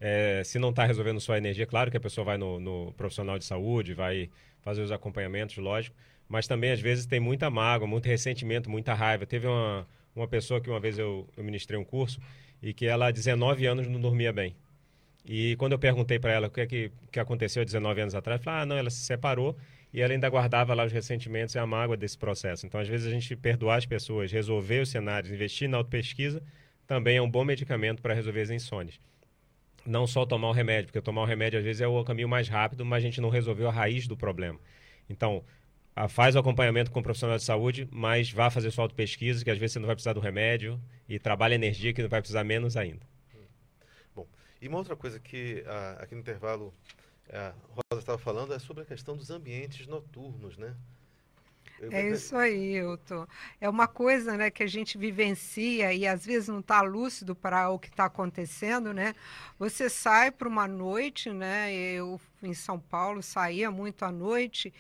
[0.02, 3.40] É, se não está resolvendo sua energia, claro que a pessoa vai no, no profissional
[3.40, 4.30] de saúde, vai
[4.62, 5.96] fazer os acompanhamentos, lógico,
[6.28, 9.26] mas também às vezes tem muita mágoa, muito ressentimento, muita raiva.
[9.26, 12.20] Teve uma, uma pessoa que uma vez eu, eu ministrei um curso
[12.62, 14.54] e que ela há 19 anos não dormia bem.
[15.26, 18.16] E quando eu perguntei para ela o que, é que, que aconteceu há 19 anos
[18.16, 19.58] atrás, ela falou, ah, não, ela se separou
[19.94, 22.66] e ela ainda guardava lá os ressentimentos e a mágoa desse processo.
[22.66, 26.42] Então, às vezes, a gente perdoar as pessoas, resolver os cenários, investir na autopesquisa,
[26.88, 29.00] também é um bom medicamento para resolver as insônias.
[29.86, 32.50] Não só tomar o remédio, porque tomar o remédio, às vezes, é o caminho mais
[32.50, 34.60] rápido, mas a gente não resolveu a raiz do problema.
[35.10, 35.44] Então,
[35.96, 39.52] ah, faz o acompanhamento com o profissional de saúde, mas vá fazer sua autopesquisa, que
[39.52, 42.44] às vezes você não vai precisar do remédio, e trabalhe energia, que não vai precisar
[42.44, 43.13] menos ainda.
[44.64, 46.74] E uma outra coisa que ah, aqui no intervalo
[47.30, 50.74] a Rosa estava falando é sobre a questão dos ambientes noturnos, né?
[51.80, 53.28] Eu- É isso aí, Hilton.
[53.60, 57.70] É uma coisa, né, que a gente vivencia e às vezes não está lúcido para
[57.72, 59.14] o que está acontecendo, né?
[59.60, 61.74] Você sai para uma noite, né?
[61.74, 64.74] Eu em São Paulo saía muito à noite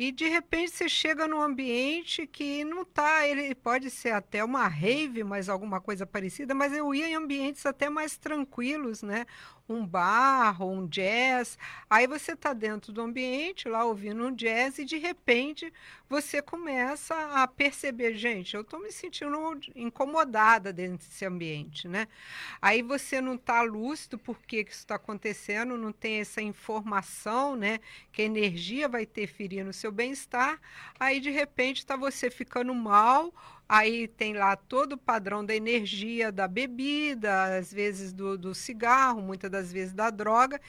[0.00, 4.68] e de repente você chega num ambiente que não tá, ele pode ser até uma
[4.68, 9.26] rave, mas alguma coisa parecida, mas eu ia em ambientes até mais tranquilos, né?
[9.68, 11.58] Um bar um jazz.
[11.90, 15.72] Aí você está dentro do ambiente lá ouvindo um jazz e de repente
[16.08, 19.36] você começa a perceber, gente, eu estou me sentindo
[19.74, 22.06] incomodada dentro desse ambiente, né?
[22.62, 27.07] Aí você não está lúcido por que que isso está acontecendo, não tem essa informação,
[27.56, 27.80] né?
[28.12, 30.60] Que a energia vai interferir no seu bem-estar.
[30.98, 33.32] Aí de repente está você ficando mal.
[33.68, 39.20] Aí tem lá todo o padrão da energia da bebida, às vezes do, do cigarro,
[39.20, 40.60] muitas das vezes da droga.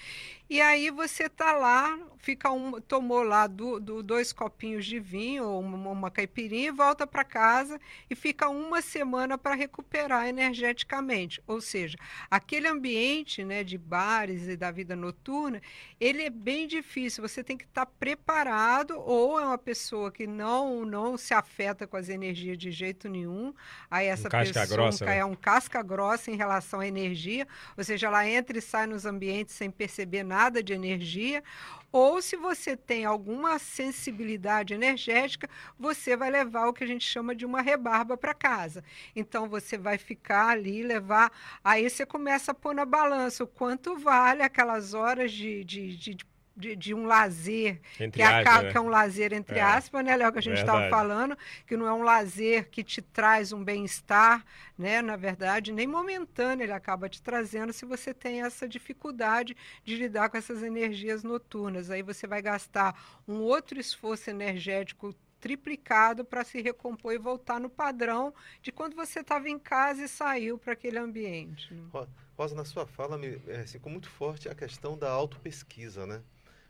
[0.49, 5.45] E aí você tá lá, fica um, tomou lá do, do- dois copinhos de vinho
[5.45, 7.79] ou uma, uma caipirinha e volta para casa
[8.09, 11.41] e fica uma semana para recuperar energeticamente.
[11.45, 11.97] Ou seja,
[12.31, 15.61] aquele ambiente né, de bares e da vida noturna,
[15.99, 17.21] ele é bem difícil.
[17.27, 21.95] Você tem que estar preparado ou é uma pessoa que não não se afeta com
[21.97, 23.53] as energias de jeito nenhum.
[23.91, 25.17] Aí essa casca pessoa grossa, né?
[25.19, 29.05] é um casca grossa em relação à energia, ou seja, ela entra e sai nos
[29.05, 31.43] ambientes sem perceber nada de energia.
[31.91, 37.33] Ou se você tem alguma sensibilidade energética, você vai levar o que a gente chama
[37.33, 38.83] de uma rebarba para casa.
[39.15, 41.31] Então você vai ficar ali, levar.
[41.63, 46.17] Aí você começa a pôr na balança o quanto vale aquelas horas de, de, de,
[46.59, 48.71] de, de um lazer Entre que, aca- aspas, né?
[48.71, 51.77] que é um lazer entre É, aspas, né, Léo, que a gente estava falando, que
[51.77, 54.45] não é um lazer que te traz um bem-estar,
[54.77, 59.95] né, na verdade, nem momentâneo ele acaba te trazendo se você tem essa dificuldade de
[59.95, 61.89] lidar com essas energias noturnas.
[61.89, 62.95] Aí você vai gastar
[63.27, 69.21] um outro esforço energético triplicado para se recompor e voltar no padrão de quando você
[69.21, 71.73] estava em casa e saiu para aquele ambiente.
[71.73, 71.89] né?
[71.93, 72.07] Ro-
[72.37, 76.23] Rosa, na sua fala me é, ficou muito forte a questão da autopesquisa, né?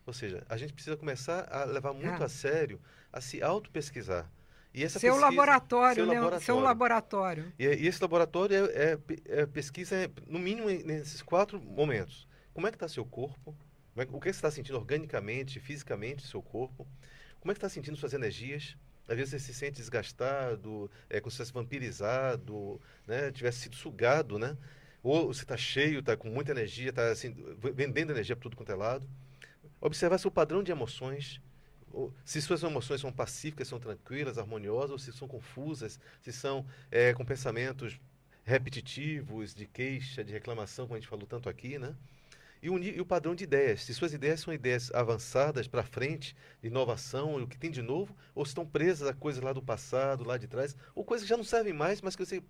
[0.10, 2.26] Ou seja, a gente precisa começar a levar muito Ah.
[2.26, 2.82] a sério
[3.14, 4.28] a se autopesquisar.
[4.74, 6.14] E essa seu, pesquisa, laboratório, seu né?
[6.14, 7.53] laboratório, seu laboratório.
[7.60, 8.99] E, e esse laboratório é, é,
[9.41, 12.28] é pesquisa, é, no mínimo, nesses quatro momentos.
[12.55, 13.55] Como é que está seu corpo?
[13.95, 16.88] É, o que você está sentindo organicamente, fisicamente, seu corpo?
[17.39, 18.76] Como é que está sentindo suas energias?
[19.07, 23.32] Às vezes você se sente desgastado, é como se tivesse vampirizado, né?
[23.32, 24.57] tivesse sido sugado, né?
[25.03, 27.36] Ou você está cheio, está com muita energia, está assim,
[27.76, 29.07] vendendo energia para tudo quanto é lado.
[29.82, 31.42] Observar seu padrão de emoções,
[32.24, 37.14] se suas emoções são pacíficas, são tranquilas, harmoniosas, ou se são confusas, se são é,
[37.14, 38.00] com pensamentos
[38.44, 41.96] repetitivos, de queixa, de reclamação, como a gente falou tanto aqui, né?
[42.62, 43.84] E o, e o padrão de ideias.
[43.84, 48.16] Se suas ideias são ideias avançadas para frente, de inovação, o que tem de novo,
[48.36, 51.30] ou se estão presas a coisas lá do passado, lá de trás, ou coisas que
[51.30, 52.44] já não servem mais, mas que você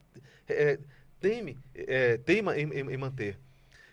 [0.48, 0.80] é,
[1.20, 3.38] teme, é, teima em, em, em manter.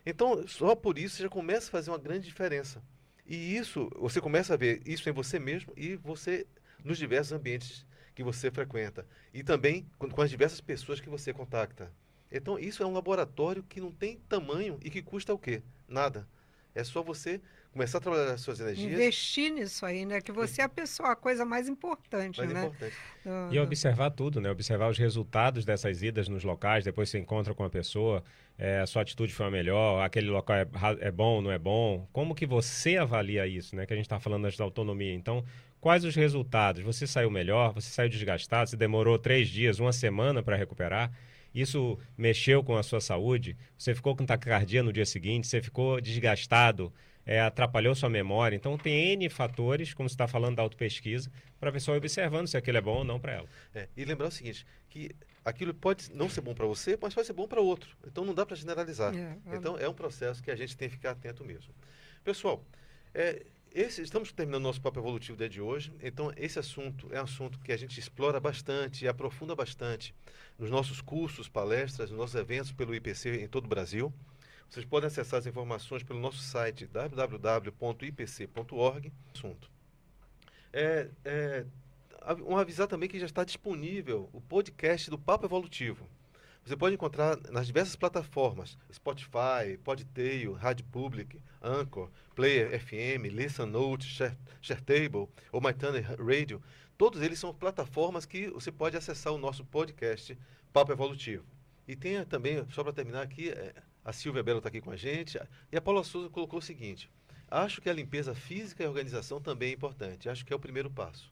[0.06, 2.82] Então, só por isso já começa a fazer uma grande diferença.
[3.26, 6.46] E isso, você começa a ver isso em você mesmo e você
[6.84, 9.06] nos diversos ambientes que você frequenta.
[9.34, 11.92] E também com, com as diversas pessoas que você contacta.
[12.30, 15.62] Então, isso é um laboratório que não tem tamanho e que custa o quê?
[15.88, 16.26] Nada.
[16.74, 17.40] É só você
[17.76, 18.90] começar a trabalhar as suas energias.
[18.90, 20.22] Investir nisso aí, né?
[20.22, 22.64] Que você é a pessoa, a coisa mais importante, mais né?
[22.64, 22.94] Importante.
[23.50, 24.50] E observar tudo, né?
[24.50, 28.24] Observar os resultados dessas idas nos locais, depois você encontra com a pessoa,
[28.58, 30.66] é, a sua atitude foi a melhor, aquele local é,
[31.00, 32.08] é bom, não é bom.
[32.12, 33.84] Como que você avalia isso, né?
[33.84, 35.12] Que a gente está falando da autonomia.
[35.12, 35.44] Então,
[35.78, 36.82] quais os resultados?
[36.82, 37.74] Você saiu melhor?
[37.74, 38.70] Você saiu desgastado?
[38.70, 41.12] Você demorou três dias, uma semana para recuperar?
[41.54, 43.56] Isso mexeu com a sua saúde?
[43.76, 45.46] Você ficou com taquicardia no dia seguinte?
[45.46, 46.92] Você ficou desgastado?
[47.26, 48.54] É, atrapalhou sua memória?
[48.54, 52.56] Então, tem N fatores, como você está falando da autopesquisa, para a pessoa observando se
[52.56, 53.48] aquilo é bom ou não para ela.
[53.74, 55.10] É, e lembrar o seguinte, que
[55.44, 57.96] aquilo pode não ser bom para você, mas pode ser bom para outro.
[58.06, 59.12] Então, não dá para generalizar.
[59.14, 61.74] É, então, é um processo que a gente tem que ficar atento mesmo.
[62.22, 62.64] Pessoal,
[63.12, 63.44] é,
[63.76, 67.58] esse, estamos terminando nosso papo evolutivo dia de hoje, então esse assunto é um assunto
[67.60, 70.14] que a gente explora bastante e aprofunda bastante
[70.58, 74.10] nos nossos cursos, palestras, nos nossos eventos pelo IPC em todo o Brasil.
[74.68, 77.72] Vocês podem acessar as informações pelo nosso site www.ipc.org.
[79.34, 79.70] Assunto.
[80.72, 81.64] É, é,
[82.44, 86.08] um avisar também que já está disponível o podcast do Papo Evolutivo.
[86.64, 94.04] Você pode encontrar nas diversas plataformas: Spotify, Podtail, Rádio Public, Anchor, Player FM, Listen Note,
[94.04, 96.60] Share, Sharetable ou MyTuner Radio.
[96.98, 100.36] Todos eles são plataformas que você pode acessar o nosso podcast
[100.72, 101.44] Papo Evolutivo.
[101.86, 103.72] E tem também, só para terminar aqui, é,
[104.06, 105.36] a Silvia Belo está aqui com a gente,
[105.70, 107.10] e a Paula Souza colocou o seguinte:
[107.50, 110.28] acho que a limpeza física e a organização também é importante.
[110.28, 111.28] Acho que é o primeiro passo.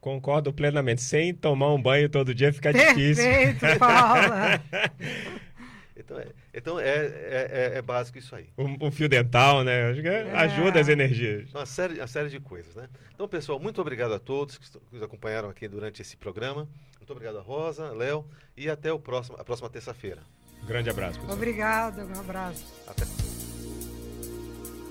[0.00, 1.02] Concordo plenamente.
[1.02, 3.24] Sem tomar um banho todo dia fica difícil.
[3.24, 4.62] Perfeito, Paula.
[5.94, 8.48] então, é, então é, é, é, é, básico isso aí.
[8.56, 9.90] Um, um fio dental, né?
[9.90, 10.34] Acho que é.
[10.34, 11.52] ajuda as energias.
[11.52, 12.88] Uma série, uma série de coisas, né?
[13.14, 16.66] Então, pessoal, muito obrigado a todos que nos acompanharam aqui durante esse programa.
[16.98, 20.22] Muito obrigado a Rosa, Léo, e até o próximo, a próxima terça-feira.
[20.64, 21.36] Um grande abraço, pessoal.
[21.36, 22.64] Obrigada, um abraço.
[22.86, 23.04] Até.